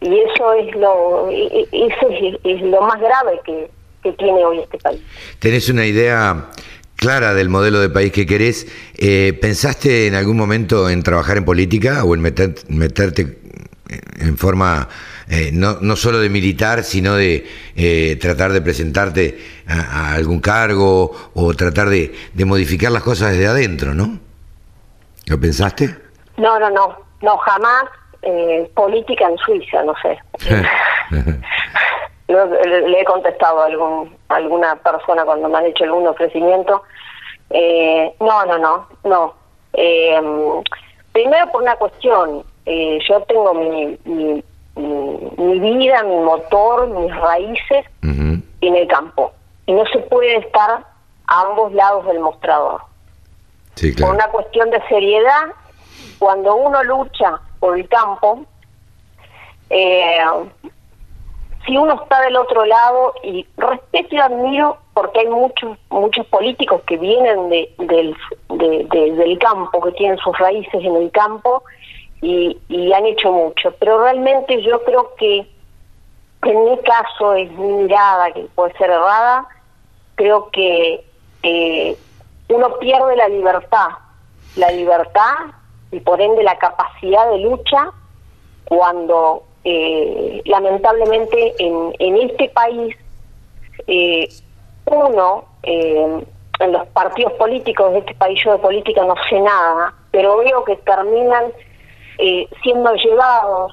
[0.00, 3.70] Y eso es lo, es lo más grave que,
[4.04, 5.00] que tiene hoy este país.
[5.40, 6.50] ¿Tenés una idea
[6.96, 8.66] clara del modelo de país que querés?
[8.96, 13.38] Eh, ¿Pensaste en algún momento en trabajar en política o en meter- meterte
[14.20, 14.88] en forma
[15.28, 17.46] eh, no, no solo de militar, sino de
[17.76, 23.32] eh, tratar de presentarte a, a algún cargo o tratar de, de modificar las cosas
[23.32, 24.18] desde adentro, ¿no?
[25.26, 25.96] ¿Lo pensaste?
[26.36, 27.84] No, no, no, no, jamás
[28.22, 30.18] eh, política en Suiza, no sé.
[32.26, 36.82] Le, le he contestado a algún, a alguna persona cuando me han hecho algún ofrecimiento.
[37.50, 39.34] Eh, no, no, no, no.
[39.74, 40.20] Eh,
[41.12, 44.42] primero por una cuestión, eh, yo tengo mi, mi,
[44.76, 49.32] mi- mi vida, mi motor, mis raíces en el campo.
[49.66, 50.84] Y no se puede estar
[51.26, 52.80] a ambos lados del mostrador
[53.76, 54.14] Sí, por claro.
[54.14, 55.46] una cuestión de seriedad,
[56.18, 58.44] cuando uno lucha por el campo,
[59.70, 60.18] eh,
[61.66, 66.82] si uno está del otro lado, y respeto y admiro, porque hay muchos muchos políticos
[66.86, 68.16] que vienen de, del,
[68.50, 71.62] de- de- del campo, que tienen sus raíces en el campo,
[72.20, 75.46] y, y han hecho mucho, pero realmente yo creo que
[76.42, 79.46] en mi caso es mi mirada, que puede ser errada,
[80.14, 81.04] creo que
[81.42, 81.96] eh,
[82.48, 83.88] uno pierde la libertad,
[84.56, 85.34] la libertad
[85.90, 87.90] y por ende la capacidad de lucha
[88.66, 92.96] cuando eh, lamentablemente en, en este país
[93.86, 94.28] eh,
[94.86, 96.24] uno eh,
[96.60, 100.64] en los partidos políticos de este país yo de política no sé nada pero veo
[100.64, 101.46] que terminan
[102.18, 103.72] eh, siendo llevados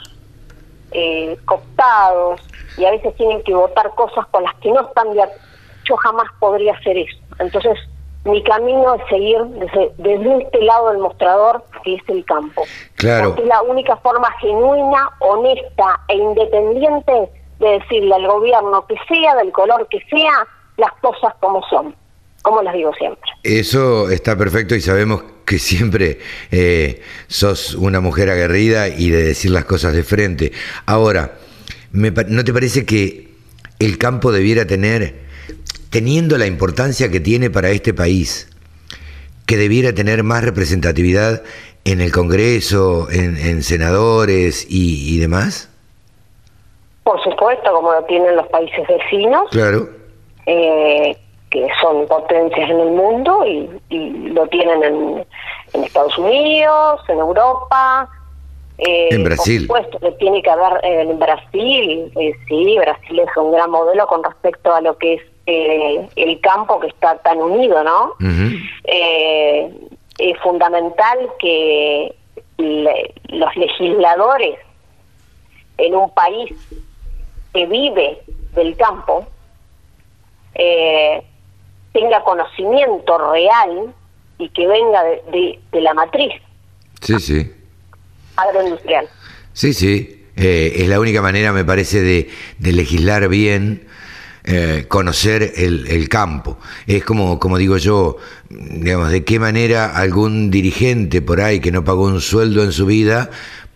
[0.91, 2.41] eh, cooptados
[2.77, 5.41] y a veces tienen que votar cosas con las que no están de acuerdo.
[5.85, 7.17] Yo jamás podría hacer eso.
[7.39, 7.77] Entonces,
[8.23, 12.63] mi camino es seguir desde, desde este lado del mostrador, que es el campo.
[12.95, 13.29] Claro.
[13.29, 19.35] Porque es la única forma genuina, honesta e independiente de decirle al gobierno que sea,
[19.35, 20.47] del color que sea,
[20.77, 21.95] las cosas como son,
[22.41, 23.31] como las digo siempre.
[23.43, 26.19] Eso está perfecto y sabemos que siempre
[26.51, 30.51] eh, sos una mujer aguerrida y de decir las cosas de frente.
[30.85, 31.33] Ahora,
[31.91, 33.31] me ¿no te parece que
[33.79, 35.21] el campo debiera tener,
[35.91, 38.49] teniendo la importancia que tiene para este país,
[39.45, 41.43] que debiera tener más representatividad
[41.85, 45.69] en el Congreso, en, en senadores y, y demás?
[47.03, 49.89] Por supuesto, como lo tienen los países vecinos, Claro.
[50.45, 51.17] eh,
[51.49, 55.25] que son potencias en el mundo y, y lo tienen en,
[55.73, 58.07] en Estados Unidos, en Europa.
[58.77, 59.67] eh, En Brasil.
[59.67, 63.69] Por supuesto que tiene que haber eh, en Brasil, eh, sí, Brasil es un gran
[63.69, 68.13] modelo con respecto a lo que es eh, el campo que está tan unido, ¿no?
[68.85, 69.69] Eh,
[70.17, 72.13] es fundamental que
[72.57, 74.57] le- los legisladores
[75.77, 76.53] en un país
[77.53, 78.19] que vive
[78.53, 79.25] del campo
[80.55, 81.21] eh,
[81.93, 83.93] tenga conocimiento real
[84.37, 86.33] y que venga de, de- de la matriz
[87.01, 87.51] Sí, sí.
[88.35, 89.07] agroindustrial.
[89.53, 90.17] Sí, sí.
[90.37, 92.29] Eh, es la única manera, me parece, de,
[92.59, 93.87] de legislar bien,
[94.43, 96.57] eh, conocer el, campo.
[96.87, 98.17] Es como, como digo yo,
[98.49, 102.85] digamos, de qué manera algún dirigente por ahí que no pagó un sueldo en su
[102.85, 103.29] vida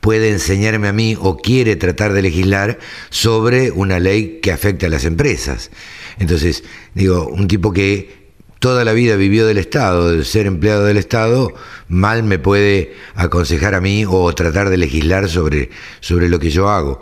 [0.05, 2.77] puede enseñarme a mí o quiere tratar de legislar
[3.09, 5.71] sobre una ley que afecte a las empresas.
[6.19, 6.63] Entonces,
[6.93, 8.25] digo, un tipo que
[8.59, 11.53] toda la vida vivió del Estado, de ser empleado del Estado,
[11.87, 16.69] mal me puede aconsejar a mí o tratar de legislar sobre, sobre lo que yo
[16.69, 17.01] hago.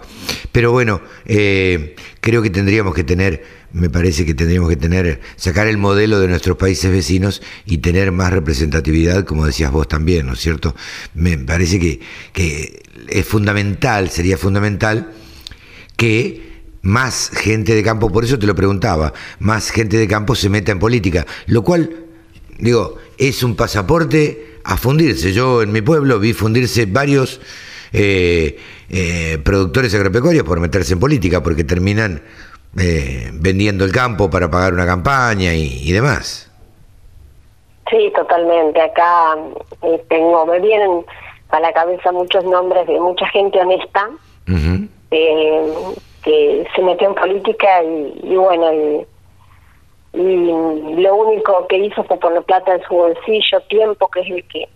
[0.51, 3.43] Pero bueno, eh, creo que tendríamos que tener,
[3.73, 8.13] me parece que tendríamos que tener, sacar el modelo de nuestros países vecinos y tener
[8.13, 10.73] más representatividad, como decías vos también, ¿no es cierto?
[11.13, 11.99] Me parece que,
[12.31, 15.11] que es fundamental, sería fundamental
[15.97, 20.47] que más gente de campo, por eso te lo preguntaba, más gente de campo se
[20.47, 22.05] meta en política, lo cual,
[22.57, 25.33] digo, es un pasaporte a fundirse.
[25.33, 27.41] Yo en mi pueblo vi fundirse varios
[27.93, 28.57] eh,
[28.89, 32.21] eh, productores agropecuarios por meterse en política, porque terminan
[32.77, 36.49] eh, vendiendo el campo para pagar una campaña y, y demás.
[37.89, 38.81] Sí, totalmente.
[38.81, 39.35] Acá
[39.83, 41.05] eh, tengo, me vienen
[41.49, 44.09] a la cabeza muchos nombres de mucha gente honesta
[45.11, 45.73] eh,
[46.23, 49.05] que se metió en política y, y bueno, y,
[50.19, 54.43] y lo único que hizo fue poner plata en su bolsillo, tiempo, que es el
[54.47, 54.67] que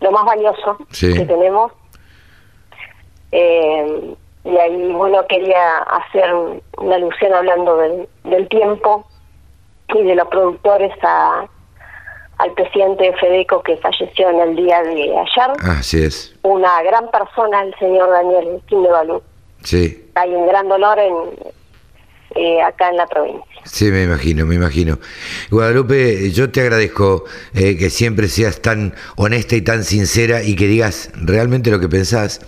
[0.00, 1.12] lo más valioso Sí.
[1.14, 1.70] que tenemos.
[3.32, 4.14] Eh,
[4.44, 6.32] y ahí, bueno, quería hacer
[6.78, 9.04] una alusión hablando del, del tiempo
[9.94, 11.46] y de los productores a,
[12.38, 15.56] al presidente de Fedeco que falleció en el día de ayer.
[15.68, 19.22] Así es, Una gran persona, el señor Daniel Quindevalú.
[19.62, 20.04] sí.
[20.14, 21.14] Hay un gran dolor en,
[22.34, 23.44] eh, acá en la provincia.
[23.64, 24.98] Sí, me imagino, me imagino.
[25.50, 27.24] Guadalupe, yo te agradezco
[27.54, 31.88] eh, que siempre seas tan honesta y tan sincera y que digas realmente lo que
[31.88, 32.40] pensás.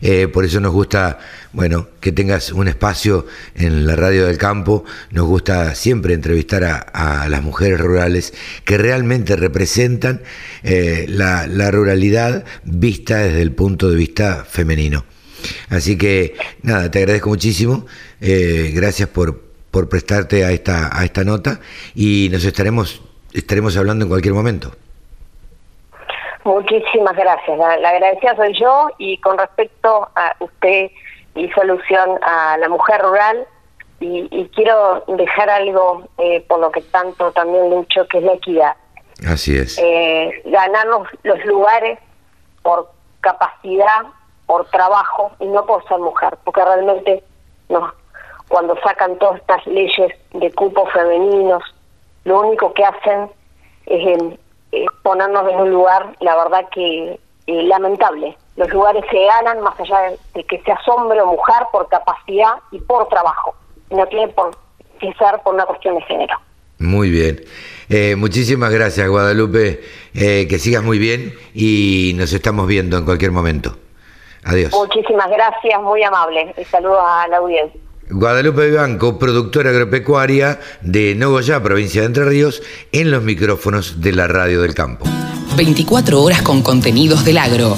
[0.00, 1.18] Eh, por eso nos gusta,
[1.52, 4.84] bueno, que tengas un espacio en la radio del campo.
[5.10, 10.22] Nos gusta siempre entrevistar a, las mujeres rurales que realmente representan
[10.62, 15.04] eh, la ruralidad vista desde el punto de vista femenino.
[15.70, 17.86] Así que nada, te agradezco muchísimo.
[18.20, 19.40] eh, gracias por,
[19.70, 21.60] por prestarte a esta, a esta nota
[21.94, 24.72] y nos estaremos, estaremos hablando en cualquier momento.
[26.44, 27.56] Muchísimas gracias.
[27.56, 30.90] La, la agradecida soy yo y con respecto a usted
[31.36, 33.46] hizo alusión a la mujer rural
[34.00, 38.32] y, y quiero dejar algo eh, por lo que tanto también lucho, que es la
[38.34, 38.72] equidad.
[39.26, 39.78] Así es.
[39.78, 42.00] eh, ganar los, los lugares
[42.62, 42.90] por
[43.20, 44.02] capacidad,
[44.46, 47.22] por trabajo y no por ser mujer, porque realmente
[47.68, 47.92] no,
[48.48, 51.62] cuando sacan todas estas leyes de cupos femeninos,
[52.24, 53.30] lo único que hacen
[53.86, 54.36] es em,
[54.72, 58.36] eh, ponernos en un lugar, la verdad que eh, lamentable.
[58.56, 62.54] Los lugares se ganan más allá de, de que seas hombre o mujer por capacidad
[62.70, 63.54] y por trabajo.
[63.90, 64.50] No tiene por
[65.02, 66.36] que ser por una cuestión de género.
[66.78, 67.40] Muy bien.
[67.88, 69.82] Eh, muchísimas gracias, Guadalupe.
[70.14, 73.76] Eh, que sigas muy bien y nos estamos viendo en cualquier momento.
[74.44, 74.72] Adiós.
[74.72, 76.54] Muchísimas gracias, muy amable.
[76.58, 77.80] Y saludos a la audiencia.
[78.10, 82.62] Guadalupe Vivanco, productora agropecuaria de Nogoyá, provincia de Entre Ríos,
[82.92, 85.06] en los micrófonos de la Radio del Campo.
[85.56, 87.76] 24 horas con contenidos del agro.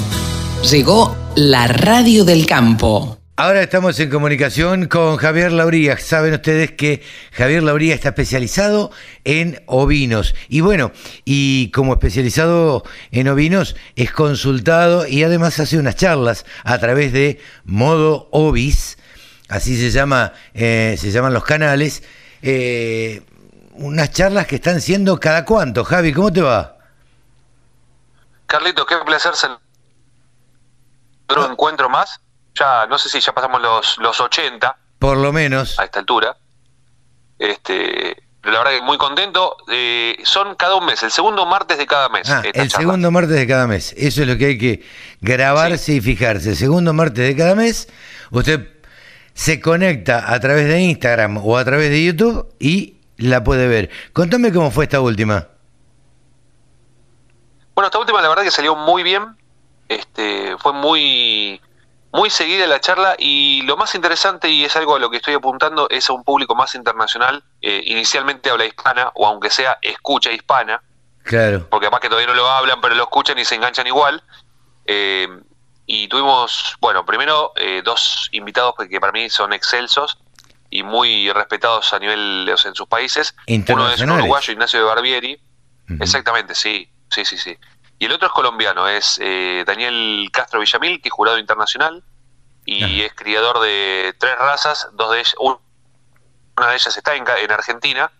[0.69, 3.17] Llegó la Radio del Campo.
[3.37, 5.97] Ahora estamos en comunicación con Javier Lauría.
[5.97, 8.91] Saben ustedes que Javier Lauría está especializado
[9.25, 10.33] en ovinos.
[10.47, 10.93] Y bueno,
[11.25, 17.41] y como especializado en ovinos, es consultado y además hace unas charlas a través de
[17.65, 18.97] Modo Ovis,
[19.49, 22.03] así se, llama, eh, se llaman los canales.
[22.41, 23.21] Eh,
[23.73, 25.83] unas charlas que están siendo cada cuánto.
[25.83, 26.77] Javi, ¿cómo te va?
[28.45, 29.33] Carlito, qué placer
[31.27, 32.21] otro encuentro más
[32.55, 34.75] ya no sé si ya pasamos los, los 80.
[34.99, 35.77] Por lo menos.
[35.79, 36.35] A esta altura.
[37.37, 39.57] Este, la verdad que muy contento.
[39.69, 42.29] Eh, son cada un mes, el segundo martes de cada mes.
[42.29, 43.93] Ah, el segundo martes de cada mes.
[43.97, 44.85] Eso es lo que hay que
[45.21, 46.51] grabarse y fijarse.
[46.51, 47.89] El segundo martes de cada mes,
[48.31, 48.69] usted
[49.33, 53.89] se conecta a través de Instagram o a través de YouTube y la puede ver.
[54.13, 55.49] Contame cómo fue esta última.
[57.73, 59.35] Bueno, esta última la verdad que salió muy bien.
[59.89, 61.61] Este, fue muy
[62.15, 65.33] muy seguida la charla y lo más interesante, y es algo a lo que estoy
[65.33, 70.31] apuntando, es a un público más internacional, eh, inicialmente habla hispana, o aunque sea escucha
[70.31, 70.81] hispana,
[71.23, 71.67] claro.
[71.69, 74.23] porque capaz que todavía no lo hablan, pero lo escuchan y se enganchan igual.
[74.85, 75.27] Eh,
[75.87, 80.17] y tuvimos, bueno, primero eh, dos invitados que para mí son excelsos
[80.69, 83.35] y muy respetados a nivel en sus países.
[83.67, 85.39] Uno es un uruguayo, Ignacio de Barbieri.
[85.99, 87.57] Exactamente, sí, sí, sí, sí.
[87.97, 92.03] Y el otro es colombiano, es eh, Daniel Castro Villamil, que es jurado internacional
[92.67, 97.51] y es criador de tres razas, dos de ellas, una de ellas está en, en
[97.51, 98.11] Argentina,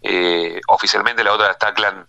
[0.00, 2.06] eh, oficialmente la otra está clan.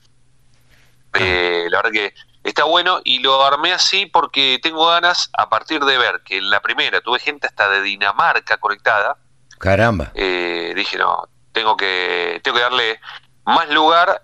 [1.15, 5.83] Eh, la verdad que está bueno y lo armé así porque tengo ganas, a partir
[5.83, 9.17] de ver que en la primera tuve gente hasta de Dinamarca conectada.
[9.57, 10.11] Caramba.
[10.13, 12.99] dije, no, tengo que, tengo que darle
[13.43, 14.23] más lugar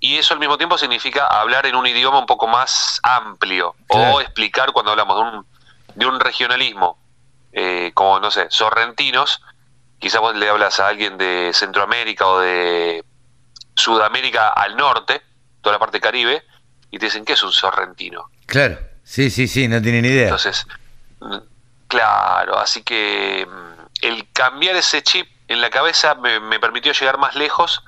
[0.00, 4.20] y eso al mismo tiempo significa hablar en un idioma un poco más amplio o
[4.22, 5.46] explicar cuando hablamos de un,
[5.94, 6.98] de un regionalismo,
[7.52, 9.42] eh, como, no sé, sorrentinos,
[9.98, 13.04] quizás vos le hablas a alguien de Centroamérica o de
[13.74, 15.20] Sudamérica al norte,
[15.60, 16.44] toda la parte caribe,
[16.90, 18.30] y te dicen, ¿qué es un sorrentino?
[18.46, 20.24] Claro, sí, sí, sí, no tienen idea.
[20.24, 20.66] Entonces,
[21.88, 27.18] claro, así que mm, el cambiar ese chip en la cabeza me, me permitió llegar
[27.18, 27.82] más lejos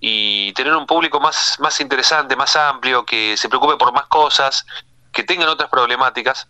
[0.00, 4.66] y tener un público más, más interesante, más amplio, que se preocupe por más cosas,
[5.12, 6.48] que tengan otras problemáticas,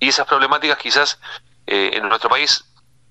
[0.00, 1.18] y esas problemáticas quizás
[1.66, 2.64] eh, en nuestro país,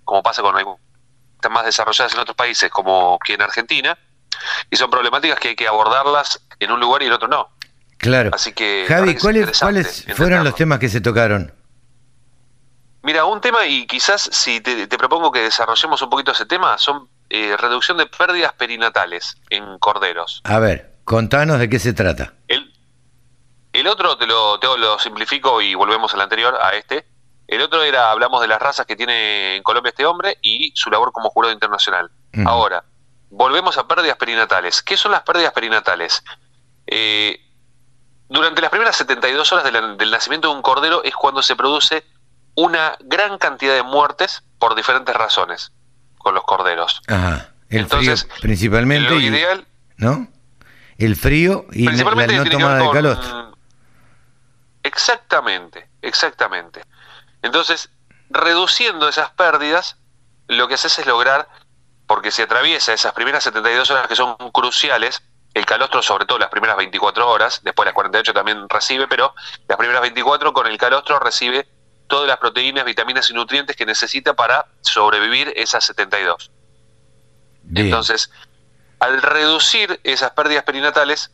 [0.04, 3.98] como pasa con están más desarrolladas en otros países como que en Argentina,
[4.70, 7.50] y son problemáticas que hay que abordarlas en un lugar y en otro no.
[7.98, 8.32] Claro.
[8.34, 11.54] Así que Javi, ¿cuáles, ¿cuáles fueron los temas que se tocaron?
[13.04, 16.78] Mira, un tema, y quizás si te, te propongo que desarrollemos un poquito ese tema,
[16.78, 20.42] son eh, reducción de pérdidas perinatales en corderos.
[20.44, 22.34] A ver, contanos de qué se trata.
[22.48, 22.74] El,
[23.74, 27.08] el otro, te lo, te lo simplifico y volvemos al anterior, a este.
[27.48, 30.90] El otro era, hablamos de las razas que tiene en Colombia este hombre y su
[30.90, 32.12] labor como jurado internacional.
[32.46, 32.84] Ahora,
[33.30, 34.82] volvemos a pérdidas perinatales.
[34.84, 36.24] ¿Qué son las pérdidas perinatales?
[36.86, 37.40] Eh,
[38.28, 42.06] durante las primeras 72 horas del nacimiento de un cordero es cuando se produce
[42.56, 45.72] una gran cantidad de muertes por diferentes razones
[46.20, 47.02] con los corderos.
[47.08, 47.50] Ajá.
[47.70, 49.10] El Entonces, frío principalmente.
[49.10, 49.66] Lo ideal.
[49.98, 50.28] ¿No?
[50.98, 53.58] El frío y la, no toma de calostro.
[54.84, 56.84] Exactamente, exactamente.
[57.42, 57.90] Entonces,
[58.30, 59.98] reduciendo esas pérdidas,
[60.48, 61.48] lo que haces es lograr,
[62.06, 65.22] porque si atraviesa esas primeras 72 horas que son cruciales,
[65.54, 69.34] el calostro sobre todo las primeras 24 horas, después las 48 también recibe, pero
[69.68, 71.68] las primeras 24 con el calostro recibe
[72.10, 76.52] todas las proteínas, vitaminas y nutrientes que necesita para sobrevivir esas 72.
[77.74, 78.32] Entonces,
[79.00, 81.32] al reducir esas pérdidas perinatales,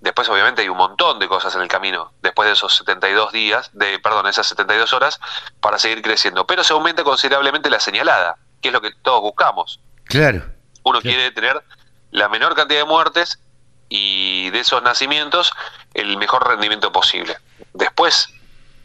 [0.00, 3.70] después obviamente hay un montón de cosas en el camino, después de esos 72 días,
[3.72, 5.18] de perdón, esas 72 horas,
[5.60, 6.46] para seguir creciendo.
[6.46, 9.80] Pero se aumenta considerablemente la señalada, que es lo que todos buscamos.
[10.04, 10.44] Claro.
[10.84, 11.62] Uno quiere tener
[12.10, 13.40] la menor cantidad de muertes
[13.88, 15.52] y de esos nacimientos
[15.94, 17.36] el mejor rendimiento posible.
[17.72, 18.28] Después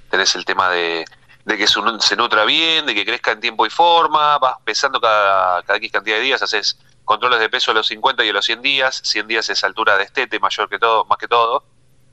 [0.10, 1.06] tenés el tema de
[1.46, 5.62] de que se nutra bien, de que crezca en tiempo y forma, vas pesando cada,
[5.64, 8.46] cada X cantidad de días, haces controles de peso a los 50 y a los
[8.46, 11.66] 100 días, 100 días es altura de estete mayor que todo, más que todo,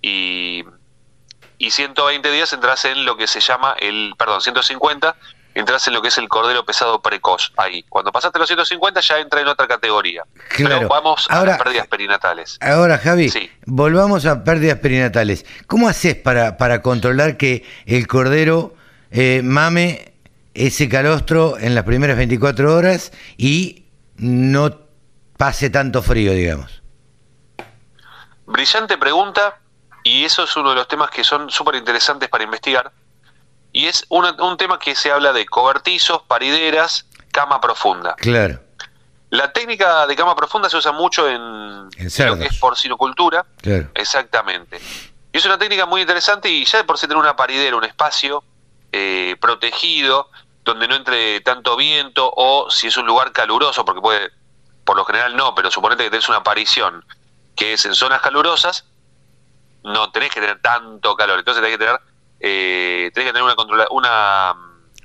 [0.02, 0.64] y,
[1.58, 5.16] y 120 días entras en lo que se llama el, perdón, 150
[5.54, 7.84] entras en lo que es el cordero pesado precoz ahí.
[7.88, 10.22] Cuando pasaste los 150 ya entra en otra categoría.
[10.56, 12.56] Pero vamos a las pérdidas perinatales.
[12.60, 13.32] Ahora, Javi,
[13.66, 15.44] volvamos a pérdidas perinatales.
[15.66, 18.74] ¿Cómo haces para, para controlar que el cordero
[19.10, 20.12] eh, mame
[20.54, 23.84] ese calostro en las primeras 24 horas y
[24.16, 24.76] no
[25.36, 26.82] pase tanto frío, digamos?
[28.46, 29.58] Brillante pregunta
[30.02, 32.90] y eso es uno de los temas que son súper interesantes para investigar.
[33.72, 38.14] Y es una- un tema que se habla de cobertizos, parideras, cama profunda.
[38.16, 38.60] Claro,
[39.32, 41.40] La técnica de cama profunda se usa mucho en,
[41.96, 43.46] En lo que es porcinocultura.
[43.62, 43.88] claro.
[43.94, 44.80] Exactamente.
[45.32, 47.84] Y es una técnica muy interesante y ya de por sí tener una paridera, un
[47.84, 48.42] espacio
[48.92, 50.30] eh, protegido,
[50.64, 54.30] donde no entre tanto viento o si es un lugar caluroso, porque puede,
[54.84, 57.04] por lo general no, pero suponete que tenés una aparición
[57.56, 58.84] que es en zonas calurosas,
[59.82, 62.00] no tenés que tener tanto calor, entonces tenés que tener,
[62.40, 64.54] eh, tenés que tener una, controla, una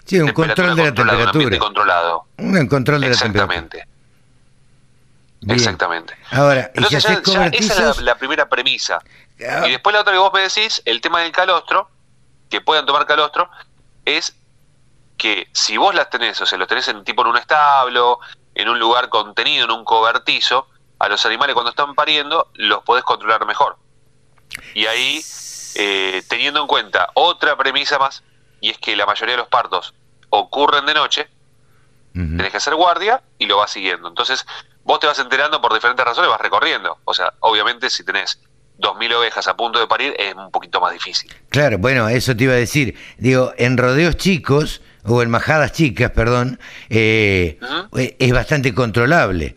[0.06, 1.60] Sí, un temperatura control de la controlada, Un temperatura.
[1.60, 2.26] controlado.
[2.38, 3.56] Un control de la temperatura.
[3.56, 3.88] Exactamente.
[5.42, 5.58] Bien.
[5.58, 6.18] Exactamente.
[6.32, 9.00] Ahora, Entonces ya, esa es la primera premisa.
[9.48, 9.68] Ah.
[9.68, 11.90] Y después la otra que vos me decís, el tema del calostro,
[12.50, 13.50] que puedan tomar calostro,
[14.06, 14.36] es
[15.18, 18.20] que si vos las tenés, o sea, los tenés en tipo en un establo,
[18.54, 20.68] en un lugar contenido, en un cobertizo,
[21.00, 23.78] a los animales cuando están pariendo los podés controlar mejor.
[24.74, 25.22] Y ahí,
[25.76, 28.24] eh, teniendo en cuenta otra premisa más,
[28.62, 29.94] y es que la mayoría de los partos
[30.30, 31.30] ocurren de noche,
[32.14, 34.08] tenés que hacer guardia y lo vas siguiendo.
[34.08, 34.46] Entonces,
[34.84, 36.98] vos te vas enterando por diferentes razones, vas recorriendo.
[37.04, 38.40] O sea, obviamente si tenés
[38.80, 41.34] 2.000 ovejas a punto de parir es un poquito más difícil.
[41.50, 42.96] Claro, bueno, eso te iba a decir.
[43.18, 46.60] Digo, en rodeos chicos, o en majadas chicas, perdón,
[46.90, 47.60] eh,
[48.20, 49.56] es bastante controlable.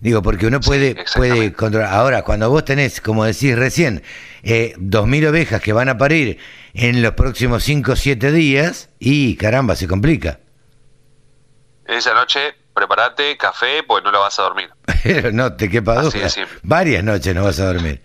[0.00, 1.94] Digo, porque uno puede, puede controlar.
[1.94, 4.02] Ahora, cuando vos tenés, como decís recién,
[4.42, 6.38] eh, 2.000 ovejas que van a parir
[6.74, 10.40] en los próximos 5 o 7 días, y caramba, se complica.
[11.86, 14.70] Esa noche, prepárate, café, pues no la vas a dormir.
[15.04, 16.28] Pero no te quepa duda.
[16.62, 18.00] Varias noches no vas a dormir.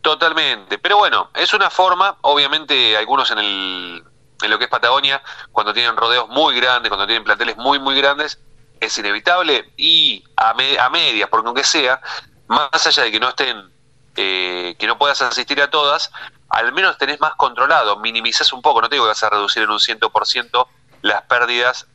[0.00, 0.78] Totalmente.
[0.78, 4.04] Pero bueno, es una forma, obviamente algunos en el
[4.42, 5.22] en lo que es Patagonia,
[5.52, 8.38] cuando tienen rodeos muy grandes, cuando tienen planteles muy, muy grandes,
[8.80, 12.00] es inevitable y a, me- a medias, porque aunque sea,
[12.46, 13.70] más allá de que no estén,
[14.16, 16.10] eh, que no puedas asistir a todas,
[16.48, 19.62] al menos tenés más controlado, minimizás un poco, no te digo que vas a reducir
[19.62, 20.66] en un 100%
[21.02, 21.86] las pérdidas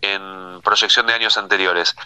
[0.00, 1.96] en proyección de años anteriores.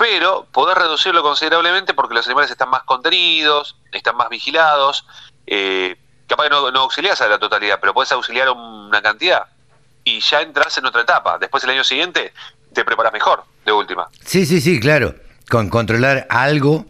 [0.00, 5.06] Pero podés reducirlo considerablemente porque los animales están más contenidos, están más vigilados.
[5.46, 5.94] eh,
[6.26, 9.46] capaz que no, no auxiliás a la totalidad, pero podés auxiliar una cantidad
[10.02, 11.36] y ya entras en otra etapa.
[11.38, 12.32] Después el año siguiente
[12.72, 14.08] te preparas mejor, de última.
[14.24, 15.14] Sí, sí, sí, claro.
[15.50, 16.86] Con controlar algo,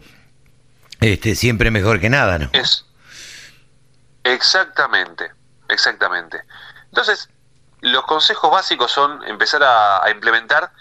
[1.01, 2.49] este, siempre mejor que nada, ¿no?
[2.53, 2.85] Es
[4.23, 5.31] exactamente,
[5.67, 6.43] exactamente.
[6.85, 7.29] Entonces,
[7.81, 10.71] los consejos básicos son empezar a, a implementar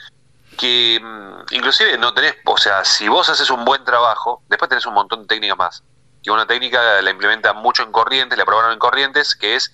[0.56, 4.86] que mm, inclusive no tenés, o sea, si vos haces un buen trabajo, después tenés
[4.86, 5.82] un montón de técnicas más.
[6.22, 9.72] Que una técnica la implementa mucho en corrientes, la probaron en corrientes, que es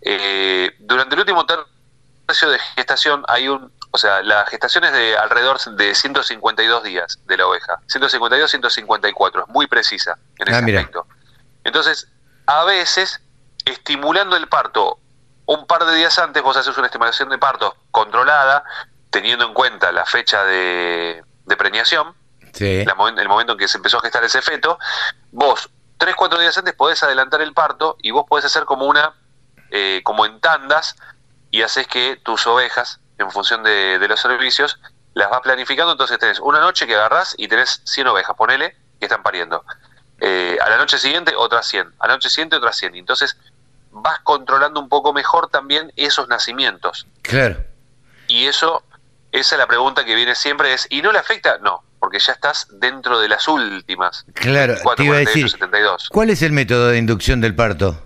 [0.00, 5.16] eh, durante el último tercio de gestación hay un, o sea, la gestación es de
[5.16, 10.76] alrededor de 152 días de la oveja, 152, 154, es muy precisa en Ah, ese
[10.76, 11.06] aspecto.
[11.64, 12.08] Entonces,
[12.46, 13.20] a veces,
[13.64, 14.98] estimulando el parto
[15.46, 18.64] un par de días antes, vos haces una estimulación de parto controlada,
[19.12, 22.14] teniendo en cuenta la fecha de, de preñación,
[22.52, 22.84] Sí.
[22.84, 24.78] la momen- el momento en que se empezó a gestar ese feto,
[25.30, 29.14] vos, tres, cuatro días antes, podés adelantar el parto y vos podés hacer como una,
[29.70, 30.96] eh, como en tandas,
[31.50, 34.80] y haces que tus ovejas, en función de, de los servicios,
[35.14, 39.06] las vas planificando, entonces tenés una noche que agarrás y tenés 100 ovejas, ponele, que
[39.06, 39.64] están pariendo.
[40.20, 43.36] Eh, a la noche siguiente otras 100, a la noche siguiente otras 100, y entonces
[43.90, 47.06] vas controlando un poco mejor también esos nacimientos.
[47.22, 47.62] Claro.
[48.28, 48.82] Y eso,
[49.32, 51.58] esa es la pregunta que viene siempre, es, ¿y no le afecta?
[51.58, 54.24] No, porque ya estás dentro de las últimas.
[54.34, 56.08] Claro, 4, te iba a 48, decir, 72.
[56.10, 57.96] ¿cuál es el método de inducción del parto?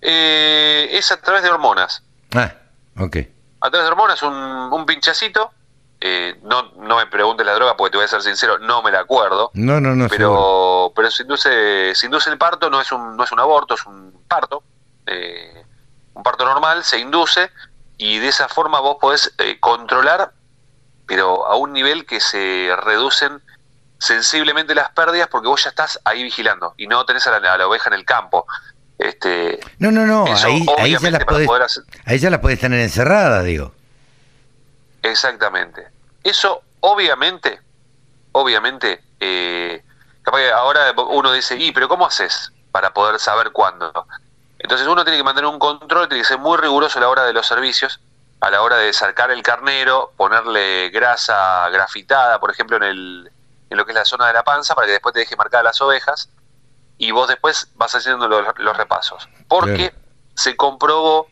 [0.00, 2.02] Eh, es a través de hormonas.
[2.34, 2.52] Ah,
[2.98, 3.16] ok.
[3.60, 5.52] A través de hormonas, un, un pinchacito.
[6.00, 8.90] eh, no, no me preguntes la droga porque te voy a ser sincero, no me
[8.90, 9.50] la acuerdo.
[9.54, 10.08] No, no, no.
[10.08, 10.92] seguro.
[10.92, 13.74] pero pero se induce, se induce el parto, no es un, no es un aborto,
[13.74, 14.62] es un parto.
[15.06, 15.64] eh,
[16.14, 17.50] un parto normal, se induce
[18.04, 20.32] y de esa forma vos podés eh, controlar,
[21.06, 23.40] pero a un nivel que se reducen
[23.98, 27.58] sensiblemente las pérdidas porque vos ya estás ahí vigilando y no tenés a la, a
[27.58, 28.46] la oveja en el campo.
[28.98, 30.26] Este, No, no, no.
[30.26, 33.72] eso, Ahí, ahí, ya las podés, poder hacer- ahí ya las podés tener encerradas, digo.
[35.02, 35.86] Exactamente.
[36.24, 37.60] Eso, obviamente,
[38.32, 39.82] obviamente, eh,
[40.22, 43.92] capaz que ahora uno dice, y, pero ¿cómo haces para poder saber cuándo?
[44.62, 47.24] Entonces uno tiene que mantener un control, tiene que ser muy riguroso a la hora
[47.24, 48.00] de los servicios,
[48.40, 53.32] a la hora de sacar el carnero, ponerle grasa grafitada, por ejemplo, en, el,
[53.70, 55.64] en lo que es la zona de la panza, para que después te deje marcadas
[55.64, 56.28] las ovejas,
[56.96, 59.28] y vos después vas haciendo los, los repasos.
[59.48, 59.92] Porque
[60.36, 61.26] se comprobó,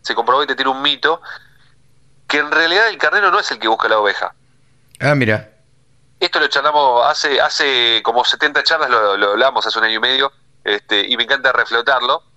[0.00, 1.20] se comprobó y te tira un mito,
[2.26, 4.34] que en realidad el carnero no es el que busca la oveja.
[5.00, 5.50] Ah, mira.
[6.18, 10.00] Esto lo charlamos hace hace como 70 charlas, lo, lo hablamos hace un año y
[10.00, 10.32] medio,
[10.64, 12.29] este, y me encanta reflotarlo.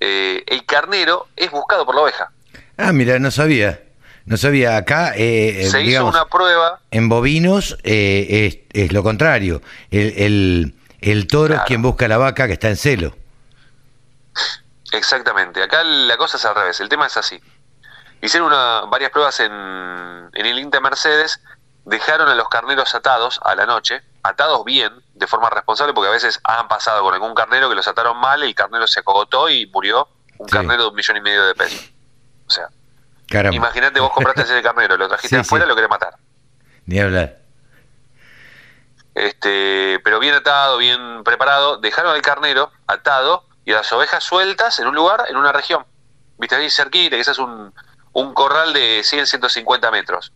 [0.00, 2.30] Eh, el carnero es buscado por la oveja.
[2.76, 3.82] Ah, mira, no sabía.
[4.24, 4.76] No sabía.
[4.76, 9.62] Acá, eh, eh, Se hizo una prueba, en bovinos eh, es, es lo contrario.
[9.90, 13.16] El, el, el toro es quien busca la vaca que está en celo.
[14.92, 15.62] exactamente.
[15.62, 17.40] Acá la cosa es al revés, el tema es así.
[18.20, 21.40] Hicieron una, varias pruebas en, en el INTA Mercedes,
[21.84, 26.12] dejaron a los carneros atados a la noche, atados bien, de forma responsable, porque a
[26.12, 29.66] veces han pasado con algún carnero que los ataron mal, el carnero se acogotó y
[29.66, 30.08] murió
[30.38, 30.56] un Sí.
[30.56, 31.90] carnero de un millón y medio de pesos.
[32.46, 32.68] O sea,
[33.52, 35.68] imagínate vos compraste ese carnero, lo trajiste Sí, afuera, sí.
[35.68, 36.14] lo querés matar.
[36.86, 37.36] Ni hablar.
[39.14, 44.78] este, pero bien atado, bien preparado, dejaron al carnero atado y a las ovejas sueltas
[44.78, 45.84] en un lugar, en una región.
[46.38, 47.74] Viste ahí cerquita, que ese es un,
[48.12, 50.32] un corral de 100, 150 metros.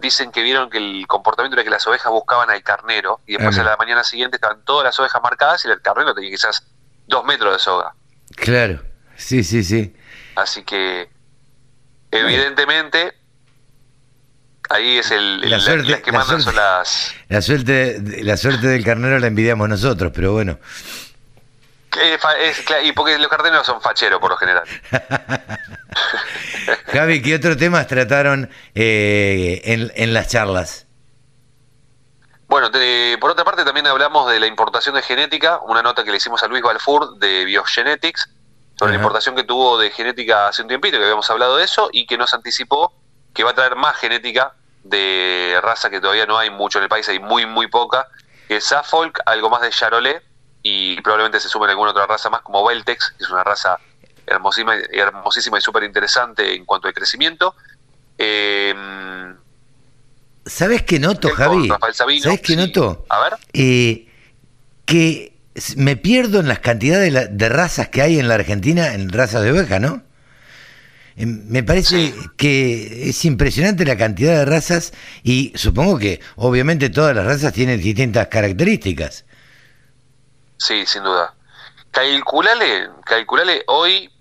[0.00, 3.58] Dicen que vieron que el comportamiento era que las ovejas buscaban al carnero y después
[3.58, 6.64] Ah, a la mañana siguiente estaban todas las ovejas marcadas y el carnero tenía quizás
[7.06, 7.94] dos metros de soga.
[8.36, 8.80] Claro.
[9.16, 9.94] Sí, sí, sí.
[10.36, 11.10] Así que,
[12.12, 13.14] evidentemente,
[14.70, 16.44] ahí es el, el- La suerte- las que la mandan suerte.
[16.44, 20.58] son las, La suerte, la suerte del carnero la envidiamos nosotros, pero bueno.
[21.96, 24.64] Eh, es y porque los carneros son facheros por lo general.
[26.92, 30.86] Javi, ¿qué otros temas trataron eh, en, en las charlas?
[32.46, 36.10] Bueno, te- por otra parte también hablamos de la importación de genética, una nota que
[36.10, 38.28] le hicimos a Luis Balfour de Biogenetics,
[38.78, 41.90] sobre la importación que tuvo de genética hace un tiempito, que habíamos hablado de eso,
[41.92, 42.92] y que nos anticipó
[43.34, 46.88] que va a traer más genética de raza que todavía no hay mucho en el
[46.88, 48.08] país, hay muy, muy poca,
[48.46, 50.22] que es Suffolk, algo más de Charolais,
[50.62, 53.78] y probablemente se sumen alguna otra raza más como Beltex, que es una raza
[54.26, 57.54] hermosísima, hermosísima y súper interesante en cuanto al crecimiento.
[58.18, 58.74] Eh,
[60.44, 61.68] ¿Sabes qué noto, Javi?
[61.92, 62.56] Sabino, ¿Sabes qué sí.
[62.56, 63.04] noto?
[63.10, 63.34] A ver.
[63.52, 64.08] Eh,
[64.84, 65.32] que
[65.76, 69.10] me pierdo en las cantidades de, la- de razas que hay en la Argentina, en
[69.10, 70.02] razas de oveja, ¿no?
[71.16, 74.92] Eh, Me parece que es impresionante la cantidad de razas
[75.22, 79.24] y supongo que obviamente todas las razas tienen distintas características.
[80.58, 81.34] Sí, sin duda.
[81.90, 84.12] Calculale, calculale hoy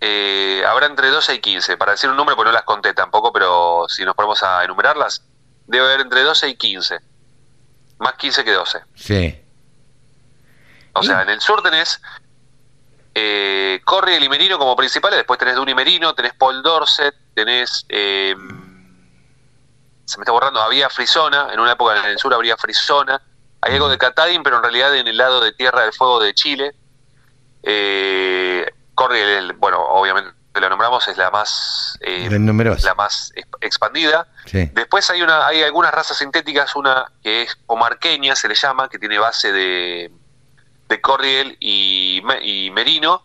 [0.00, 3.32] eh, habrá entre 12 y 15, para decir un número, pues no las conté tampoco,
[3.32, 5.22] pero si nos ponemos a enumerarlas,
[5.66, 6.98] debe haber entre 12 y 15.
[7.98, 8.80] Más 15 que 12.
[8.94, 9.42] Sí.
[10.92, 12.00] O sea, en el sur tenés
[13.14, 17.84] eh, Corriel y Merino como principales, después tenés Duni Merino, tenés Paul Dorset, tenés...
[17.88, 18.34] eh,
[20.04, 23.20] se me está borrando, había Frisona, en una época en el sur habría Frisona,
[23.60, 26.34] hay algo de Catadin, pero en realidad en el lado de Tierra del Fuego de
[26.34, 26.74] Chile.
[27.62, 31.98] Eh, Corriel, bueno, obviamente la nombramos, es la más...
[32.00, 32.28] eh,
[32.84, 34.26] la más exp- expandida.
[34.46, 34.70] Sí.
[34.72, 38.98] Después hay una, hay algunas razas sintéticas, una que es comarqueña, se le llama, que
[38.98, 40.10] tiene base de,
[40.88, 43.22] de Corriel y, Me- y Merino.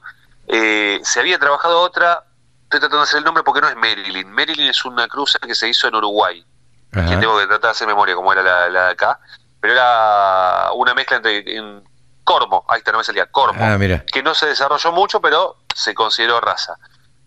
[0.48, 2.26] Eh, se había trabajado otra,
[2.64, 4.30] estoy tratando de hacer el nombre porque no es Marilyn.
[4.30, 6.46] Marilyn es una cruza que se hizo en Uruguay,
[6.92, 9.20] que tengo que tratar de hacer memoria como era la, la de acá,
[9.62, 11.84] pero era una mezcla entre en
[12.24, 14.04] Cormo, ahí está, no me salía, Cormo, Ah, mira.
[14.12, 16.76] que no se desarrolló mucho, pero se consideró raza.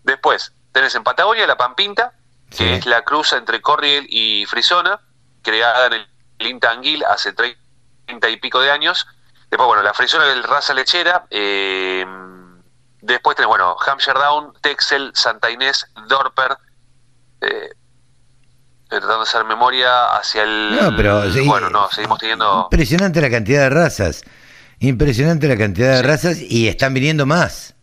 [0.03, 2.13] Después, tenés en Patagonia la Pampinta,
[2.49, 2.69] que Sí.
[2.69, 4.99] es la cruza entre Corriel y Frisona,
[5.41, 5.93] creada en
[6.39, 9.07] el Inta Anguil hace 30 y pico de años.
[9.49, 11.25] Después, bueno, la Frisona es raza lechera.
[11.29, 12.05] eh,
[13.01, 16.57] después tenés, bueno, Hampshire Down, Texel, Santa Inés, Dorper.
[17.41, 17.69] eh,
[18.87, 20.77] tratando de hacer memoria hacia el...
[20.81, 22.63] No, pero bueno, no, seguimos teniendo...
[22.71, 24.23] Impresionante la cantidad de razas.
[24.79, 26.03] Impresionante la cantidad de Sí.
[26.03, 27.73] razas y están viniendo más.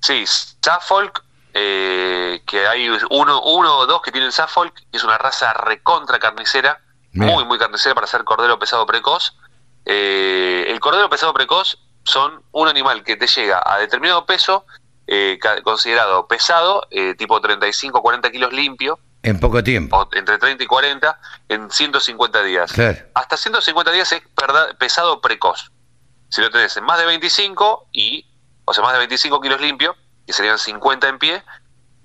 [0.00, 1.24] Sí, Suffolk,
[1.54, 6.18] eh, que hay uno, uno o dos que tienen Suffolk, que es una raza recontra
[6.18, 6.80] carnicera,
[7.12, 9.36] muy, muy carnicera para ser cordero pesado precoz.
[9.86, 14.66] Eh, el cordero pesado precoz son un animal que te llega a determinado peso,
[15.06, 19.96] eh, considerado pesado, eh, tipo 35 40 kilos limpio, En poco tiempo.
[19.96, 22.72] o entre 30 y 40, en 150 días.
[22.72, 22.98] Claro.
[23.14, 24.22] Hasta 150 días es
[24.78, 25.72] pesado precoz.
[26.28, 28.26] Si lo tenés en más de 25 y,
[28.64, 29.96] o sea, más de 25 kilos limpio,
[30.26, 31.42] que serían 50 en pie,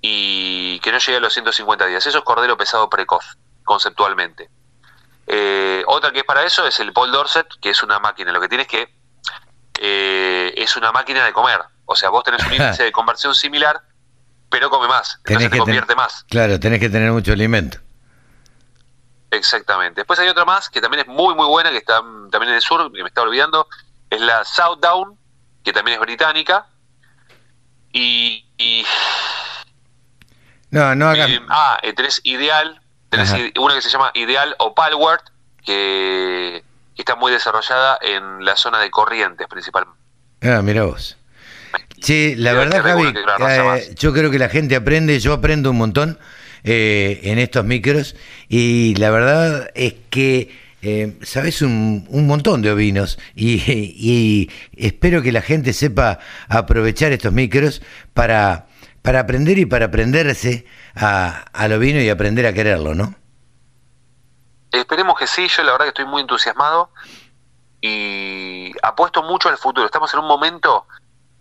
[0.00, 2.06] y que no llegue a los 150 días.
[2.06, 4.48] Eso es cordero pesado precoz, conceptualmente.
[5.26, 8.32] Eh, otra que es para eso es el Paul Dorset, que es una máquina.
[8.32, 8.94] Lo que tienes que
[9.80, 11.60] eh, es una máquina de comer.
[11.84, 13.82] O sea, vos tenés un índice de conversión similar,
[14.50, 15.18] pero come más.
[15.24, 16.24] Tenés Entonces te que convierte más.
[16.28, 17.78] Claro, tenés que tener mucho alimento.
[19.30, 20.00] Exactamente.
[20.00, 22.60] Después hay otra más que también es muy muy buena, que está también en el
[22.62, 23.68] sur, que me estaba olvidando,
[24.10, 25.16] es la Southdown,
[25.62, 26.66] que también es británica.
[27.92, 28.84] Y, y,
[30.70, 31.30] No, no hagas.
[31.30, 33.42] eh, ah, eh, tenés Ideal, tenés Ajá.
[33.60, 35.24] una que se llama Ideal o Palworth,
[35.64, 39.98] que, que está muy desarrollada en la zona de Corrientes principalmente.
[40.42, 41.16] Ah, mira vos.
[42.00, 45.78] Sí, la verdad, Javi, que eh, yo creo que la gente aprende, yo aprendo un
[45.78, 46.18] montón
[46.64, 48.16] eh, en estos micros
[48.48, 55.20] y la verdad es que eh, sabes un, un montón de ovinos y, y espero
[55.20, 57.82] que la gente sepa aprovechar estos micros
[58.14, 58.66] para,
[59.02, 63.14] para aprender y para aprenderse a, al ovino y aprender a quererlo, ¿no?
[64.72, 66.90] Esperemos que sí, yo la verdad que estoy muy entusiasmado
[67.80, 69.84] y apuesto mucho al futuro.
[69.84, 70.86] Estamos en un momento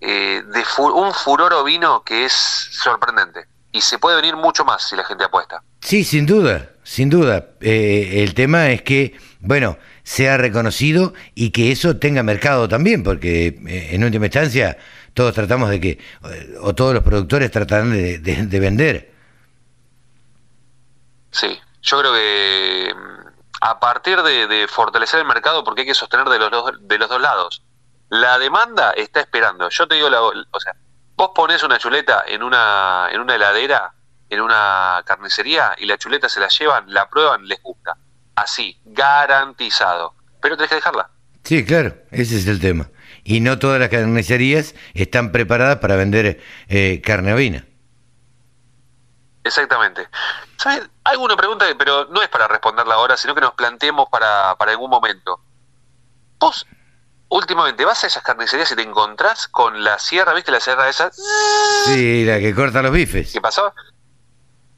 [0.02, 4.88] eh, de fu- un furor ovino que es sorprendente y se puede venir mucho más
[4.88, 5.62] si la gente apuesta.
[5.82, 7.50] Sí, sin duda, sin duda.
[7.62, 13.48] Eh, el tema es que, bueno, sea reconocido y que eso tenga mercado también, porque
[13.68, 14.78] eh, en última instancia
[15.14, 19.12] todos tratamos de que, eh, o todos los productores tratarán de, de- de vender.
[21.32, 23.28] Sí, yo creo que mm,
[23.62, 26.98] a partir de, de fortalecer el mercado, porque hay que sostener de los, dos, de
[26.98, 27.64] los dos lados.
[28.10, 29.70] La demanda está esperando.
[29.70, 30.76] Yo te digo, la, o sea,
[31.16, 33.94] vos pones una chuleta en una, en una heladera,
[34.30, 37.98] en una carnicería, y la chuleta se la llevan, la prueban, les gusta.
[38.36, 40.16] Así, garantizado.
[40.42, 41.10] Pero tenés que dejarla.
[41.44, 42.90] Sí, claro, ese es el tema.
[43.24, 47.66] Y no todas las carnicerías están preparadas para vender eh, carne ovina.
[49.44, 50.08] Exactamente.
[50.58, 50.90] ¿Sabes?
[51.04, 54.72] Hay una pregunta, pero no es para responderla ahora, sino que nos planteemos para, para
[54.72, 55.42] algún momento.
[56.40, 56.66] Vos,
[57.30, 61.12] últimamente, vas a esas carnicerías y te encontrás con la sierra, ¿viste la sierra esa?
[61.86, 63.32] Sí, la que corta los bifes.
[63.32, 63.74] ¿Qué pasó?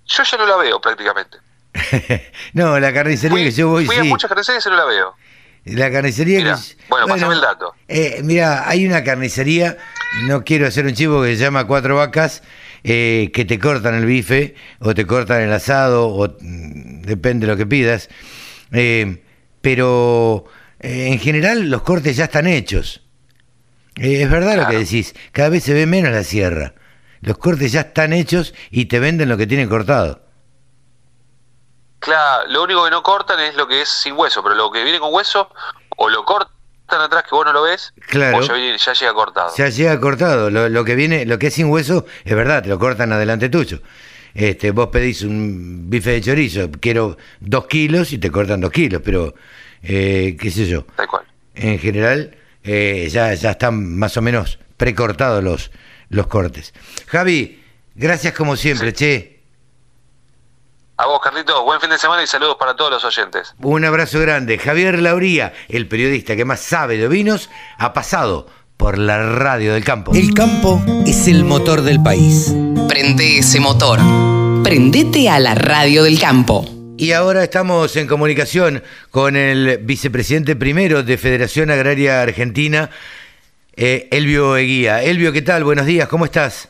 [0.06, 1.38] Yo ya no la veo prácticamente.
[2.54, 4.10] no, la carnicería Fui, que yo voy, fui a sí.
[4.10, 5.16] muchas carnicerías y no la veo.
[5.64, 6.56] La carnicería que...
[6.89, 7.74] bueno, pasame el dato.
[7.88, 9.78] Eh, mira, hay una carnicería,
[10.24, 12.41] no quiero hacer un chivo que se llama Cuatro Vacas,
[12.84, 17.52] eh, que te cortan el bife o te cortan el asado, o mm, depende de
[17.54, 18.10] lo que pidas.
[18.72, 19.22] Eh,
[19.62, 20.45] pero
[20.82, 23.01] eh, en general los cortes ya están hechos.
[23.97, 26.73] Eh, es verdad lo que decís, cada vez se ve menos la sierra.
[27.21, 30.21] Los cortes ya están hechos y te venden lo que tienen cortado.
[31.99, 34.84] Claro, lo único que no cortan es lo que es sin hueso, pero lo que
[34.84, 35.49] viene con hueso,
[35.97, 36.49] o lo cortan
[36.89, 38.38] atrás que vos no lo ves, Claro.
[38.38, 39.51] o ya, viene- ya llega cortado.
[39.55, 40.49] Ya llega cortado.
[40.49, 43.49] Lo, lo que viene, lo que es sin hueso, es verdad, te lo cortan adelante
[43.49, 43.82] tuyo.
[44.34, 49.01] Este, vos pedís un bife de chorizo, quiero dos kilos y te cortan dos kilos,
[49.03, 49.34] pero
[49.84, 50.84] eh, qué sé yo.
[50.95, 51.25] Tal cual.
[51.55, 55.71] En general eh, ya, ya están más o menos precortados los,
[56.09, 56.73] los cortes.
[57.07, 57.63] Javi,
[57.95, 59.39] gracias como siempre, che.
[60.97, 63.55] A vos, Carlitos, buen fin de semana y saludos para todos los oyentes.
[63.59, 64.59] Un abrazo grande.
[64.59, 68.47] Javier Lauría, el periodista que más sabe de vinos, ha pasado
[68.82, 70.11] por la radio del campo.
[70.15, 72.51] El campo es el motor del país.
[72.89, 73.99] Prende ese motor.
[74.63, 76.65] Prendete a la radio del campo.
[76.97, 82.89] Y ahora estamos en comunicación con el vicepresidente primero de Federación Agraria Argentina,
[83.75, 85.03] eh, Elvio Eguía.
[85.03, 85.63] Elvio, ¿qué tal?
[85.63, 86.67] Buenos días, ¿cómo estás?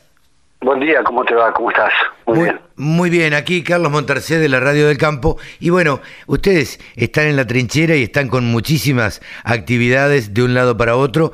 [0.60, 1.50] Buen día, ¿cómo te va?
[1.54, 1.92] ¿Cómo estás?
[2.26, 2.60] Muy, bien.
[2.76, 5.38] muy bien, aquí Carlos Montarcé de la Radio del Campo.
[5.60, 10.76] Y bueno, ustedes están en la trinchera y están con muchísimas actividades de un lado
[10.76, 11.32] para otro.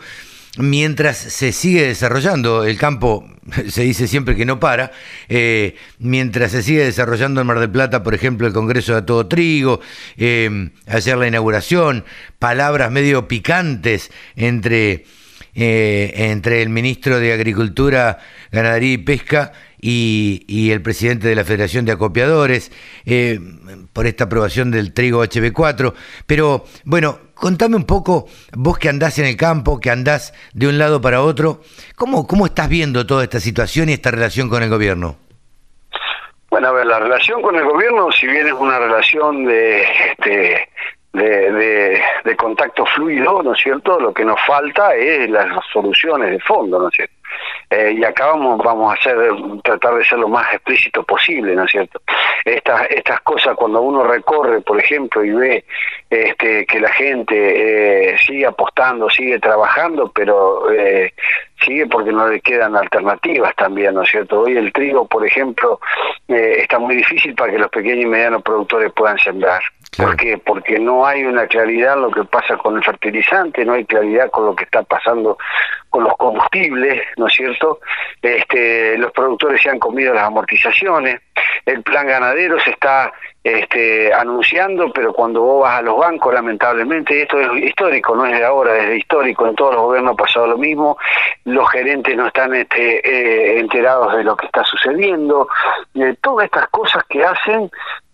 [0.59, 3.29] Mientras se sigue desarrollando el campo,
[3.69, 4.91] se dice siempre que no para,
[5.29, 9.29] eh, mientras se sigue desarrollando en Mar del Plata, por ejemplo, el Congreso de Todo
[9.29, 9.81] Trigo,
[10.17, 12.05] eh, ayer la inauguración,
[12.39, 15.05] palabras medio picantes entre
[15.61, 18.21] eh, entre el ministro de Agricultura,
[18.53, 22.71] Ganadería y Pesca y, el presidente de la Federación de Acopiadores
[23.05, 23.41] eh,
[23.93, 25.95] por esta aprobación del trigo HB4.
[26.27, 30.79] Pero bueno, contame un poco, vos que andás en el campo, que andás de un
[30.79, 31.61] lado para otro,
[31.97, 35.17] ¿cómo, cómo estás viendo toda esta situación y esta relación con el gobierno?
[36.51, 40.69] Bueno, a ver, la relación con el gobierno, si bien es una relación de, este,
[41.13, 44.01] de, de, contacto fluido, ¿no es cierto?
[44.01, 47.15] Lo que nos falta es las soluciones de fondo, ¿no es cierto?
[47.71, 49.19] Eh, y acá vamos, vamos a hacer,
[49.63, 52.01] tratar de ser lo más explícito posible, ¿no es cierto?
[52.45, 55.65] Estas, estas cosas cuando uno recorre, por ejemplo, y ve
[56.11, 61.13] este, que la gente eh, sigue apostando, sigue trabajando, pero eh,
[61.63, 64.41] sigue porque no le quedan alternativas también, ¿no es cierto?
[64.41, 65.81] Hoy el trigo, por ejemplo,
[66.29, 69.61] eh, está muy difícil para que los pequeños y medianos productores puedan sembrar.
[69.91, 70.11] Claro.
[70.11, 70.39] ¿Por qué?
[70.39, 74.31] Porque no hay una claridad en lo que pasa con el fertilizante, no hay claridad
[74.31, 75.39] con lo que está pasando
[75.91, 77.81] con los combustibles, ¿no es cierto?
[78.23, 81.21] Este, los productores se han comido las amortizaciones,
[81.67, 83.13] el plan ganadero se está
[83.43, 88.39] este, anunciando, pero cuando vos vas a los bancos, lamentablemente, esto es histórico, no es
[88.39, 90.99] de ahora, desde histórico, en todos los gobiernos ha pasado lo mismo,
[91.45, 95.49] los gerentes no están este, eh, enterados de lo que está sucediendo,
[95.95, 97.71] eh, todas estas cosas que hacen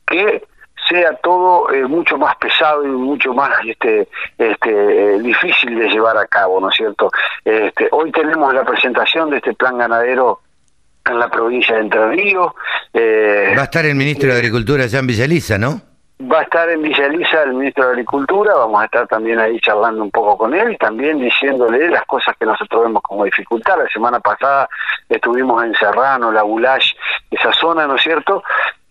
[0.07, 0.45] que
[0.89, 4.07] sea todo eh, mucho más pesado y mucho más este,
[4.37, 7.11] este, difícil de llevar a cabo, ¿no es cierto?
[7.45, 10.41] Este, hoy tenemos la presentación de este plan ganadero
[11.09, 12.53] en la provincia de Entre Ríos.
[12.95, 15.81] Va a estar el ministro de Agricultura allá en Villaliza, ¿no?
[16.23, 19.59] Va a estar en Villa Elisa el ministro de Agricultura, vamos a estar también ahí
[19.59, 23.79] charlando un poco con él y también diciéndole las cosas que nosotros vemos como dificultad.
[23.79, 24.69] La semana pasada
[25.09, 26.93] estuvimos en Serrano, La Bulash,
[27.33, 28.45] esa zona, ¿no es cierto?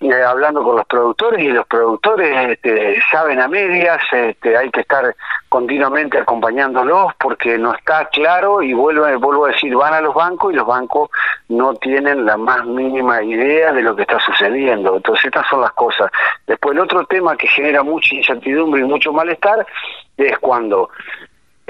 [0.03, 4.81] Eh, hablando con los productores y los productores este, saben a medias, este, hay que
[4.81, 5.15] estar
[5.47, 10.51] continuamente acompañándolos porque no está claro y vuelvo, vuelvo a decir, van a los bancos
[10.51, 11.09] y los bancos
[11.47, 14.97] no tienen la más mínima idea de lo que está sucediendo.
[14.97, 16.11] Entonces estas son las cosas.
[16.47, 19.65] Después el otro tema que genera mucha incertidumbre y mucho malestar
[20.17, 20.89] es cuando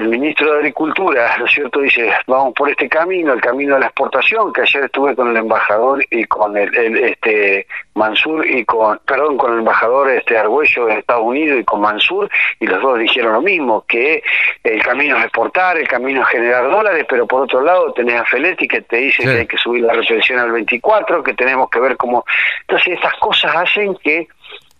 [0.04, 3.80] el ministro de Agricultura, ¿no es cierto?, dice, vamos por este camino, el camino de
[3.80, 6.74] la exportación, que ayer estuve con el embajador y con el,
[7.04, 11.80] este Mansur y con, perdón, con el embajador este Argüello de Estados Unidos y con
[11.80, 12.28] Mansur,
[12.60, 14.22] y los dos dijeron lo mismo, que
[14.62, 18.24] el camino es exportar, el camino es generar dólares, pero por otro lado tenés a
[18.24, 21.80] Feletti que te dice que hay que subir la retención al 24, que tenemos que
[21.80, 22.24] ver cómo...
[22.62, 24.28] Entonces estas cosas hacen que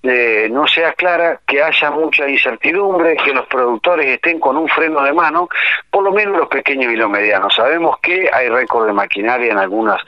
[0.06, 5.02] eh, no sea clara, que haya mucha incertidumbre, que los productores estén con un freno
[5.02, 5.48] de mano,
[5.90, 7.54] por lo menos los pequeños y los medianos.
[7.54, 9.98] Sabemos que hay récord de maquinaria en algunas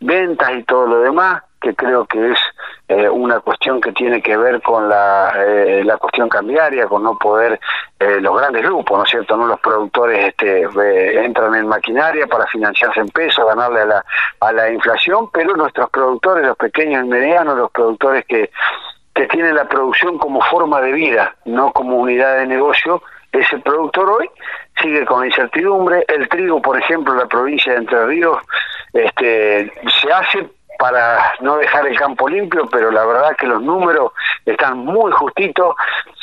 [0.00, 2.38] ventas y todo lo demás, que creo que es
[2.88, 7.16] eh, una cuestión que tiene que ver con la, eh, la cuestión cambiaria, con no
[7.16, 7.60] poder,
[8.00, 9.36] los grandes grupos, ¿no es cierto?
[9.36, 10.62] no Los productores este,
[11.24, 14.04] entran en maquinaria para financiarse en pesos, ganarle a la,
[14.40, 18.50] a la inflación, pero nuestros productores, los pequeños y medianos, los productores que
[19.18, 24.08] que tiene la producción como forma de vida, no como unidad de negocio, ese productor
[24.10, 24.30] hoy
[24.80, 26.04] sigue con incertidumbre.
[26.06, 28.38] El trigo, por ejemplo, en la provincia de Entre Ríos,
[28.92, 30.48] este, se hace
[30.78, 34.12] para no dejar el campo limpio, pero la verdad que los números
[34.46, 35.74] están muy justitos.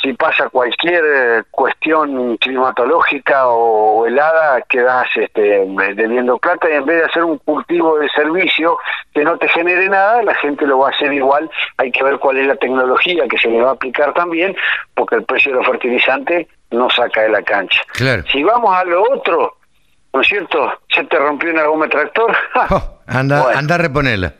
[0.02, 7.00] Si pasa cualquier eh, cuestión climatológica o helada, quedas este, debiendo plata y en vez
[7.00, 8.78] de hacer un cultivo de servicio
[9.12, 11.50] que no te genere nada, la gente lo va a hacer igual.
[11.76, 14.56] Hay que ver cuál es la tecnología que se le va a aplicar también,
[14.94, 17.82] porque el precio de los fertilizantes no saca de la cancha.
[18.32, 19.58] Si vamos a lo otro,
[20.14, 20.72] ¿no es cierto?
[20.88, 22.34] Se te rompió una goma de tractor.
[22.70, 24.32] Oh, anda, anda a reponerla.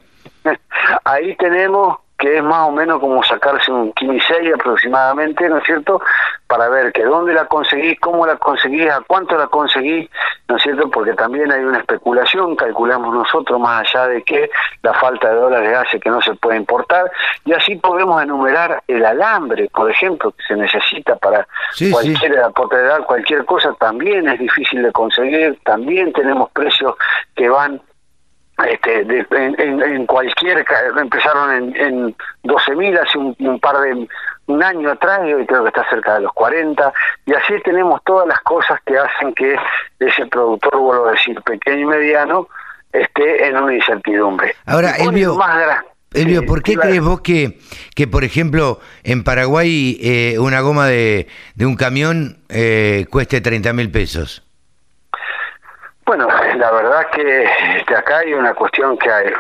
[1.04, 6.00] Ahí tenemos que es más o menos como sacarse un 15 aproximadamente, ¿no es cierto?
[6.46, 10.08] Para ver que dónde la conseguís, cómo la conseguís, a cuánto la conseguís,
[10.48, 10.88] ¿no es cierto?
[10.90, 14.48] Porque también hay una especulación, calculamos nosotros, más allá de que
[14.82, 17.10] la falta de dólares hace que no se pueda importar,
[17.44, 21.46] y así podemos enumerar el alambre, por ejemplo, que se necesita para
[21.92, 23.02] cualquier sí.
[23.06, 26.94] cualquier cosa, también es difícil de conseguir, también tenemos precios
[27.34, 27.82] que van
[28.64, 29.00] este,
[29.30, 30.64] en, cualquier,
[30.96, 34.08] empezaron en, en 12.000 hace un, par de,
[34.46, 36.92] un año atrás y hoy creo que está cerca de los 40,
[37.26, 39.56] y así tenemos todas las cosas que hacen que
[39.98, 42.48] ese productor, vuelvo a decir, pequeño y mediano,
[42.92, 44.54] esté en una incertidumbre.
[44.64, 45.38] Ahora, Elvio,
[46.14, 47.58] Elvio, ¿por qué crees vos que,
[47.94, 53.74] que, por ejemplo, en Paraguay eh, una goma de, de un camión eh, cueste 30
[53.74, 54.45] mil pesos?
[56.06, 59.32] Bueno, la verdad que acá hay una cuestión que hay.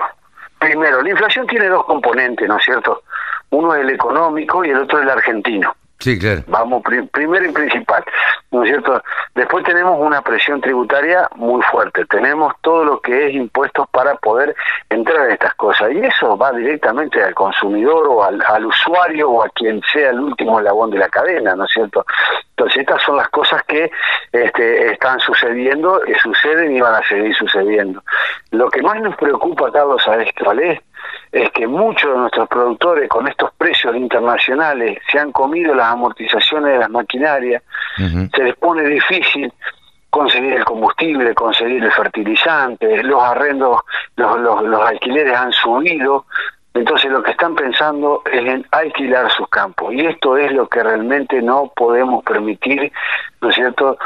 [0.58, 3.04] Primero, la inflación tiene dos componentes, ¿no es cierto?
[3.50, 5.74] Uno es el económico y el otro es el argentino.
[5.98, 6.42] Sí, claro.
[6.46, 8.04] Vamos, primero y principal,
[8.50, 9.02] ¿no es cierto?
[9.34, 14.54] Después tenemos una presión tributaria muy fuerte, tenemos todo lo que es impuestos para poder
[14.90, 19.48] entrar en estas cosas, y eso va directamente al consumidor o al, usuario o a
[19.50, 22.04] quien sea el último eslabón de la cadena, ¿no es cierto?
[22.50, 23.90] Entonces estas son las cosas que
[24.32, 28.02] este, están sucediendo, que suceden y van a seguir sucediendo.
[28.50, 30.80] Lo que más nos preocupa, Carlos, ¿sabes cuál?
[31.32, 36.72] Es que muchos de nuestros productores con estos precios internacionales se han comido las amortizaciones
[36.72, 37.62] de las maquinarias,
[37.96, 39.52] se les pone difícil
[40.10, 43.80] conseguir el combustible, conseguir el fertilizante, los arrendos,
[44.16, 46.24] los, los, los alquileres han subido,
[46.72, 49.92] entonces lo que están pensando es en alquilar sus campos.
[49.92, 52.92] Y esto es lo que realmente no podemos permitir,
[53.40, 53.98] ¿no es cierto?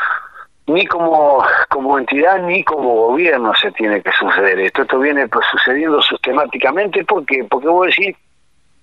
[0.72, 4.82] Ni como, como entidad ni como gobierno se tiene que suceder esto.
[4.82, 8.16] Esto viene pues, sucediendo sistemáticamente porque, porque vos decís,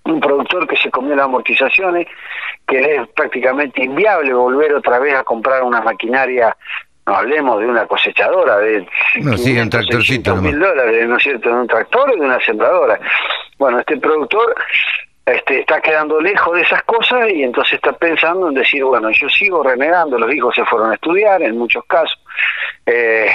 [0.03, 2.07] un productor que se comió las amortizaciones,
[2.68, 6.55] que es prácticamente inviable volver otra vez a comprar una maquinaria,
[7.05, 8.88] no hablemos de una cosechadora, de
[9.22, 12.99] no, un mil dólares, ¿no es cierto?, de un tractor o de una sembradora.
[13.57, 14.55] Bueno, este productor
[15.27, 19.27] este, está quedando lejos de esas cosas y entonces está pensando en decir, bueno, yo
[19.27, 22.17] sigo renegando, los hijos se fueron a estudiar en muchos casos,
[22.85, 23.29] eh,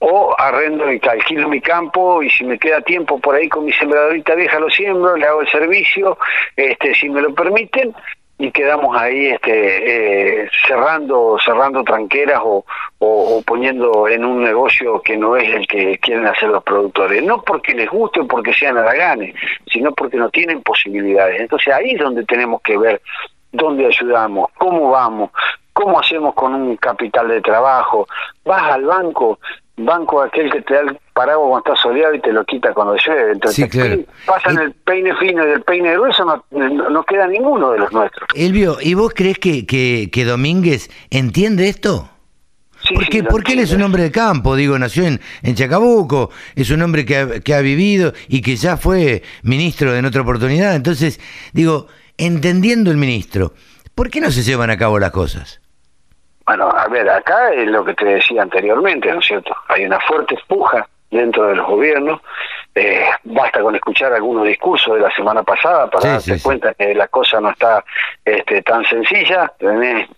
[0.00, 3.72] o arrendo y alquilo mi campo y si me queda tiempo por ahí con mi
[3.72, 6.18] sembradorita vieja lo siembro, le hago el servicio,
[6.56, 7.94] este, si me lo permiten,
[8.38, 12.64] y quedamos ahí este, eh, cerrando cerrando tranqueras o,
[13.00, 17.22] o, poniendo en un negocio que no es el que quieren hacer los productores.
[17.24, 19.34] No porque les guste o porque sean haraganes
[19.70, 21.40] sino porque no tienen posibilidades.
[21.40, 23.02] Entonces ahí es donde tenemos que ver
[23.50, 25.30] dónde ayudamos cómo vamos
[25.72, 28.06] cómo hacemos con un capital de trabajo.
[28.44, 29.38] Vas al banco
[29.76, 32.94] banco aquel que te da el paraguas cuando está soleado y te lo quita cuando
[32.94, 33.32] llueve.
[33.32, 36.44] Entonces, pasan el peine fino y el peine grueso, no,
[36.90, 38.28] no, queda ninguno de los nuestros.
[38.36, 42.08] Elvio, ¿y vos crees que, que, Domínguez entiende esto?
[42.84, 46.70] Sí, porque, porque él es un hombre de campo, digo, nació en, en Chacabuco, es
[46.70, 50.76] un hombre que ha, que ha vivido y que ya fue ministro en otra oportunidad.
[50.76, 51.18] Entonces,
[51.52, 53.54] digo, entendiendo el ministro,
[53.96, 55.60] ¿por qué no se llevan a cabo las cosas?
[56.46, 59.52] Bueno, a ver, acá es lo que te decía anteriormente, ¿no es cierto?
[59.68, 62.20] Hay una fuerte puja dentro de los gobiernos.
[62.74, 67.08] Eh, basta con escuchar algunos discursos de la semana pasada para darte cuenta que la
[67.08, 67.84] cosa no está
[68.24, 69.52] este, tan sencilla.
[69.58, 70.08] Tenés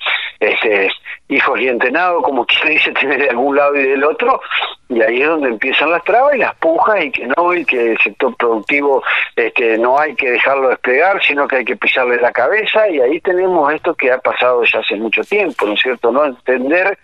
[0.40, 0.90] este,
[1.28, 4.40] hijos y entrenados, como quien dice, tener de algún lado y del otro,
[4.88, 7.92] y ahí es donde empiezan las trabas y las pujas, y que no, y que
[7.92, 9.02] el sector productivo
[9.36, 13.20] este, no hay que dejarlo desplegar, sino que hay que pisarle la cabeza, y ahí
[13.20, 16.10] tenemos esto que ha pasado ya hace mucho tiempo, ¿no es cierto?
[16.10, 16.98] No entender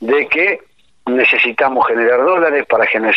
[0.00, 0.60] de que
[1.06, 3.14] necesitamos generar dólares para generar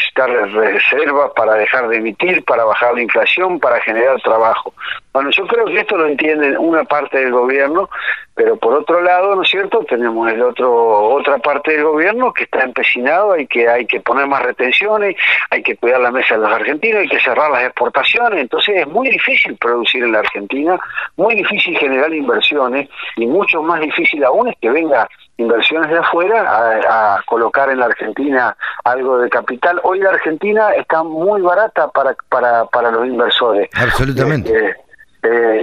[0.52, 4.74] reservas, para dejar de emitir, para bajar la inflación, para generar trabajo.
[5.14, 7.90] Bueno, yo creo que esto lo entiende una parte del gobierno,
[8.34, 9.86] pero por otro lado, ¿no es cierto?
[9.88, 10.74] Tenemos el otro
[11.16, 15.16] otra parte del gobierno que está empecinado y que hay que poner más retenciones,
[15.49, 18.88] hay que cuidar la mesa de los argentinos, hay que cerrar las exportaciones, entonces es
[18.88, 20.78] muy difícil producir en la Argentina,
[21.16, 25.07] muy difícil generar inversiones y mucho más difícil aún es que venga
[25.38, 29.80] inversiones de afuera a, colocar en la Argentina algo de capital.
[29.84, 33.70] Hoy la Argentina está muy barata para, para, para los inversores.
[33.76, 34.52] Absolutamente.
[34.52, 34.76] Eh, eh,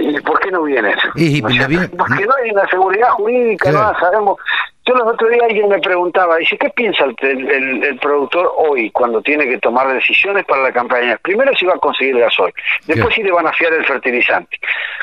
[0.01, 0.95] ¿Y por qué no vienen?
[1.97, 4.37] Porque no hay una seguridad jurídica, no sabemos.
[4.85, 9.21] Yo los otros días alguien me preguntaba, dice, ¿qué piensa el, el, productor hoy cuando
[9.21, 11.17] tiene que tomar decisiones para la campaña?
[11.21, 12.53] Primero si va a conseguir gasoil,
[12.85, 14.59] después si le van a fiar el fertilizante.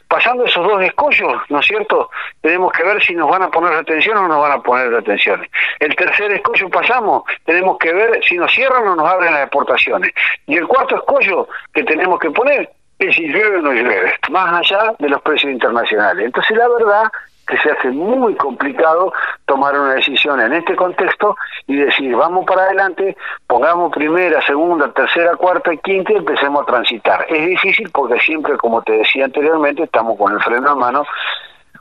[0.07, 2.11] Pasando esos dos escollos, ¿no es cierto?
[2.43, 4.91] Tenemos que ver si nos van a poner retención o no nos van a poner
[4.91, 5.49] retenciones.
[5.79, 10.13] El tercer escollo pasamos, tenemos que ver si nos cierran o nos abren las exportaciones.
[10.47, 12.71] Y el cuarto escollo que tenemos que poner
[13.01, 16.27] es si llueve o no llueve, más allá de los precios internacionales.
[16.27, 17.05] Entonces la verdad
[17.47, 19.13] que se hace muy complicado
[19.47, 21.37] tomar una decisión en este contexto
[21.67, 23.17] y decir, vamos para adelante,
[23.47, 27.27] pongamos primera, segunda, tercera, cuarta y quinta y empecemos a transitar.
[27.29, 31.05] Es difícil porque siempre, como te decía anteriormente, estamos con el freno a mano,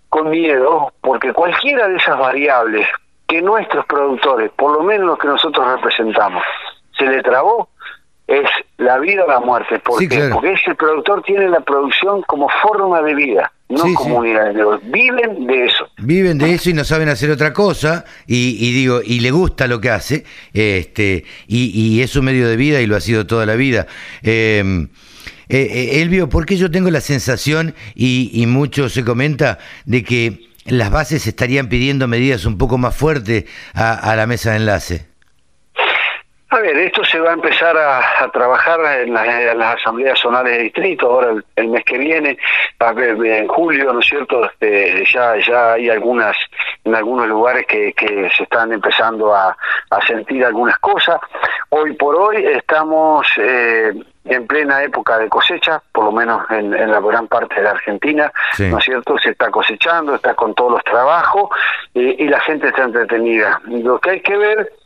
[0.08, 2.88] con miedo, porque cualquiera de esas variables
[3.28, 6.44] que nuestros productores, por lo menos los que nosotros representamos,
[6.98, 7.70] se le trabó,
[8.30, 8.48] es
[8.78, 9.80] la vida o la muerte.
[9.80, 14.54] ¿Por Porque ese productor tiene la producción como forma de vida, no como unidad de
[14.54, 14.88] negocio.
[14.92, 15.88] Viven de eso.
[15.98, 19.82] Viven de eso y no saben hacer otra cosa, y, digo, y le gusta lo
[19.82, 23.56] que hace, este, y, es un medio de vida y lo ha sido toda la
[23.56, 23.88] vida.
[24.22, 24.88] Eh,
[25.50, 30.04] eh, eh Elvio, ¿por qué yo tengo la sensación, y, y mucho se comenta, de
[30.04, 35.09] que las bases estarían pidiendo medidas un poco más fuertes a la mesa de enlace?
[36.52, 41.06] A ver, esto se va a empezar a, trabajar en, las asambleas zonales de distrito,
[41.06, 42.40] ahora el, mes que viene,
[42.80, 44.46] en julio, ¿no es cierto?
[44.46, 46.36] Este, ya, ya hay algunas,
[46.84, 49.56] en algunos lugares que, que se están empezando a,
[50.08, 51.20] sentir algunas cosas.
[51.70, 53.94] Hoy por hoy estamos eh,
[54.26, 58.32] en plena época de cosecha, por lo menos en, la gran parte de la Argentina,
[58.58, 59.20] ¿no es cierto?
[59.20, 61.50] Se está cosechando, está con todos los trabajos
[61.94, 63.62] y la gente está entretenida.
[63.66, 64.79] Lo que hay que ver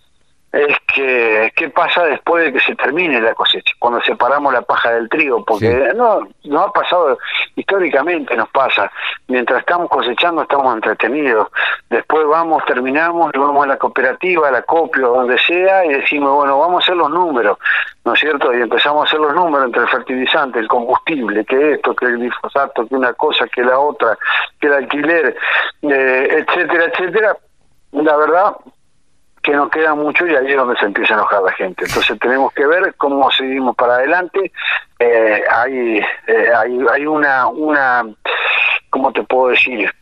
[0.54, 4.92] es que qué pasa después de que se termine la cosecha, cuando separamos la paja
[4.92, 7.18] del trigo, porque no, no ha pasado,
[7.56, 8.92] históricamente nos pasa,
[9.28, 11.48] mientras estamos cosechando estamos entretenidos,
[11.90, 16.36] después vamos, terminamos, y vamos a la cooperativa, a la copio, donde sea, y decimos,
[16.36, 17.58] bueno, vamos a hacer los números,
[18.06, 18.54] ¿no es cierto?
[18.54, 22.18] Y empezamos a hacer los números entre el fertilizante, el combustible, que esto, que el
[22.20, 24.20] glifosato, que una cosa, que la otra,
[24.62, 25.36] que el alquiler,
[25.82, 27.38] eh, etcétera, etcétera.
[27.92, 28.54] La verdad,
[29.44, 31.84] que no queda mucho y ahí es donde se empieza a enojar la gente.
[31.86, 34.52] Entonces tenemos que ver cómo seguimos para adelante.
[35.00, 35.98] Eh, hay,
[36.28, 38.06] eh, hay, hay una, una,
[38.90, 39.94] ¿cómo te puedo decir?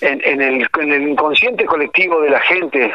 [0.00, 2.92] En, en, el, en el inconsciente colectivo de la gente,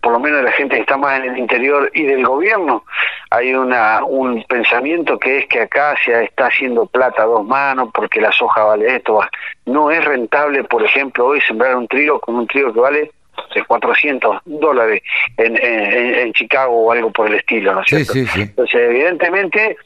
[0.00, 2.84] por lo menos de la gente que está más en el interior y del gobierno,
[3.30, 7.88] hay una, un pensamiento que es que acá se está haciendo plata a dos manos
[7.92, 9.20] porque la soja vale esto.
[9.66, 13.10] No es rentable, por ejemplo, hoy sembrar un trigo con un trigo que vale
[13.54, 15.02] de 400 dólares
[15.36, 18.12] en, en, en Chicago o algo por el estilo, ¿no es cierto?
[18.12, 18.42] Sí, sí.
[18.42, 19.76] Entonces, evidentemente,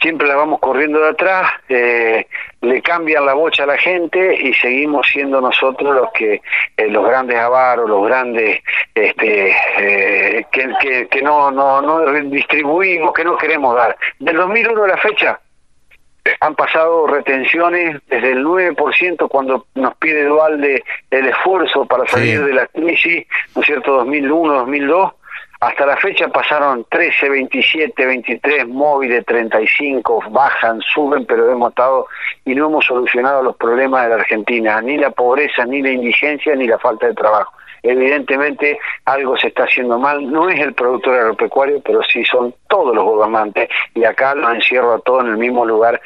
[0.00, 2.26] siempre la vamos corriendo de atrás, eh,
[2.60, 6.40] le cambian la bocha a la gente y seguimos siendo nosotros los que,
[6.76, 8.60] eh, los grandes avaros, los grandes,
[8.94, 13.96] este, eh, que, que, que no, no, no distribuimos, que no queremos dar.
[14.18, 15.40] Del 2001 a la fecha,
[16.40, 22.44] han pasado retenciones desde el 9% cuando nos pide Dualde el esfuerzo para salir Sí.
[22.44, 25.12] de la crisis, ¿no es cierto?, 2001, 2002,
[25.60, 32.06] hasta la fecha pasaron 13, 27, 23 móviles, 35, bajan, suben, pero hemos estado
[32.44, 36.54] y no hemos solucionado los problemas de la Argentina, ni la pobreza, ni la indigencia,
[36.54, 37.52] ni la falta de trabajo.
[37.82, 42.94] Evidentemente algo se está haciendo mal, no es el productor agropecuario, pero sí son todos
[42.94, 46.00] los gobernantes y acá los encierro a todos en el mismo lugar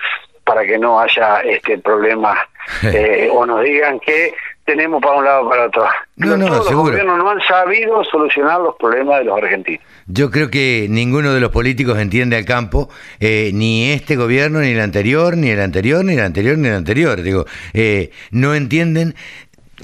[0.44, 2.36] para que no haya este problema
[2.82, 4.34] eh, o nos digan que
[4.64, 5.84] tenemos para un lado o para otro.
[6.16, 6.90] No, no, Todos los seguro.
[6.90, 9.84] gobiernos no han sabido solucionar los problemas de los argentinos.
[10.06, 12.88] Yo creo que ninguno de los políticos entiende al campo,
[13.18, 16.74] eh, ni este gobierno, ni el anterior, ni el anterior, ni el anterior, ni el
[16.74, 17.22] anterior.
[17.22, 17.44] Digo,
[17.74, 19.14] eh, no entienden.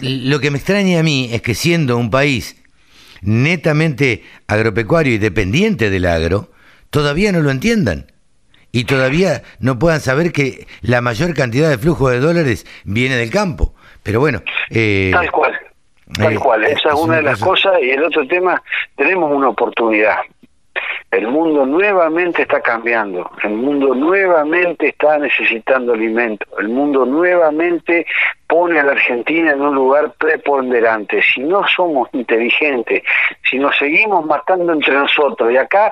[0.01, 2.57] Lo que me extraña a mí es que siendo un país
[3.23, 6.51] netamente agropecuario y dependiente del agro,
[6.91, 8.13] todavía no lo entiendan.
[8.71, 13.31] Y todavía no puedan saber que la mayor cantidad de flujo de dólares viene del
[13.31, 13.75] campo.
[14.03, 15.53] Pero bueno, eh, Tal cual,
[16.15, 16.65] tal eh, cual.
[16.65, 17.83] Esa es una de las cosa- cosas.
[17.83, 18.63] Y el otro tema,
[18.95, 20.17] tenemos una oportunidad.
[21.11, 23.31] El mundo nuevamente está cambiando.
[23.43, 26.47] El mundo nuevamente está necesitando alimento.
[26.59, 28.07] El mundo nuevamente
[28.47, 31.23] pone a la Argentina en un lugar preponderante.
[31.23, 33.03] Si no somos inteligentes,
[33.49, 35.91] si nos seguimos matando entre nosotros, y acá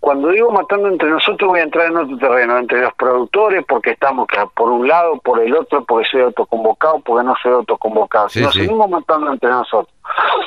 [0.00, 3.90] cuando digo matando entre nosotros voy a entrar en otro terreno, entre los productores, porque
[3.92, 8.28] estamos por un lado, por el otro, porque soy autoconvocado, porque no soy autoconvocado.
[8.28, 8.60] Si Sí, nos sí.
[8.62, 9.94] seguimos matando entre nosotros,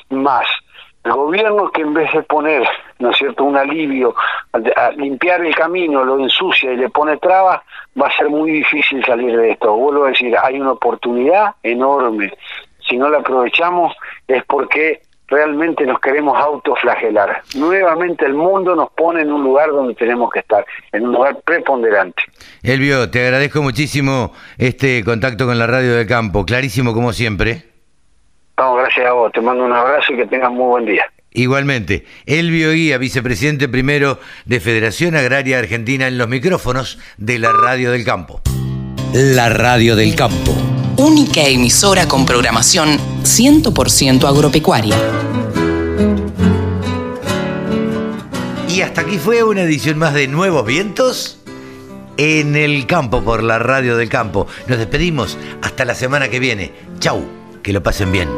[0.10, 0.45] más
[1.11, 2.68] gobierno que en vez de poner,
[2.99, 4.15] ¿no es cierto?, un alivio,
[4.53, 7.61] a, limpiar el camino, lo ensucia y le pone trabas,
[7.99, 9.76] va a ser muy difícil salir de esto.
[9.76, 12.34] Vuelvo a decir, hay una oportunidad enorme.
[12.88, 13.95] Si no la aprovechamos
[14.27, 17.41] es porque realmente nos queremos autoflagelar.
[17.56, 21.40] Nuevamente el mundo nos pone en un lugar donde tenemos que estar, en un lugar
[21.44, 22.23] preponderante.
[22.64, 27.74] Elvio, te agradezco muchísimo este contacto con la radio del campo, clarísimo como siempre.
[28.57, 31.06] Vamos, gracias a vos, te mando un abrazo y que tengas muy buen día.
[31.32, 37.91] Igualmente, Elvio Guía, vicepresidente primero de Federación Agraria Argentina en los micrófonos de la radio
[37.91, 38.41] del campo.
[39.14, 40.56] La radio del campo.
[40.95, 44.95] Única emisora con programación 100% agropecuaria.
[48.69, 51.41] Y hasta aquí fue una edición más de Nuevos Vientos
[52.15, 54.48] en el campo por la radio del campo.
[54.68, 56.72] Nos despedimos hasta la semana que viene.
[56.99, 57.26] Chau,
[57.65, 58.29] que lo pasen bien.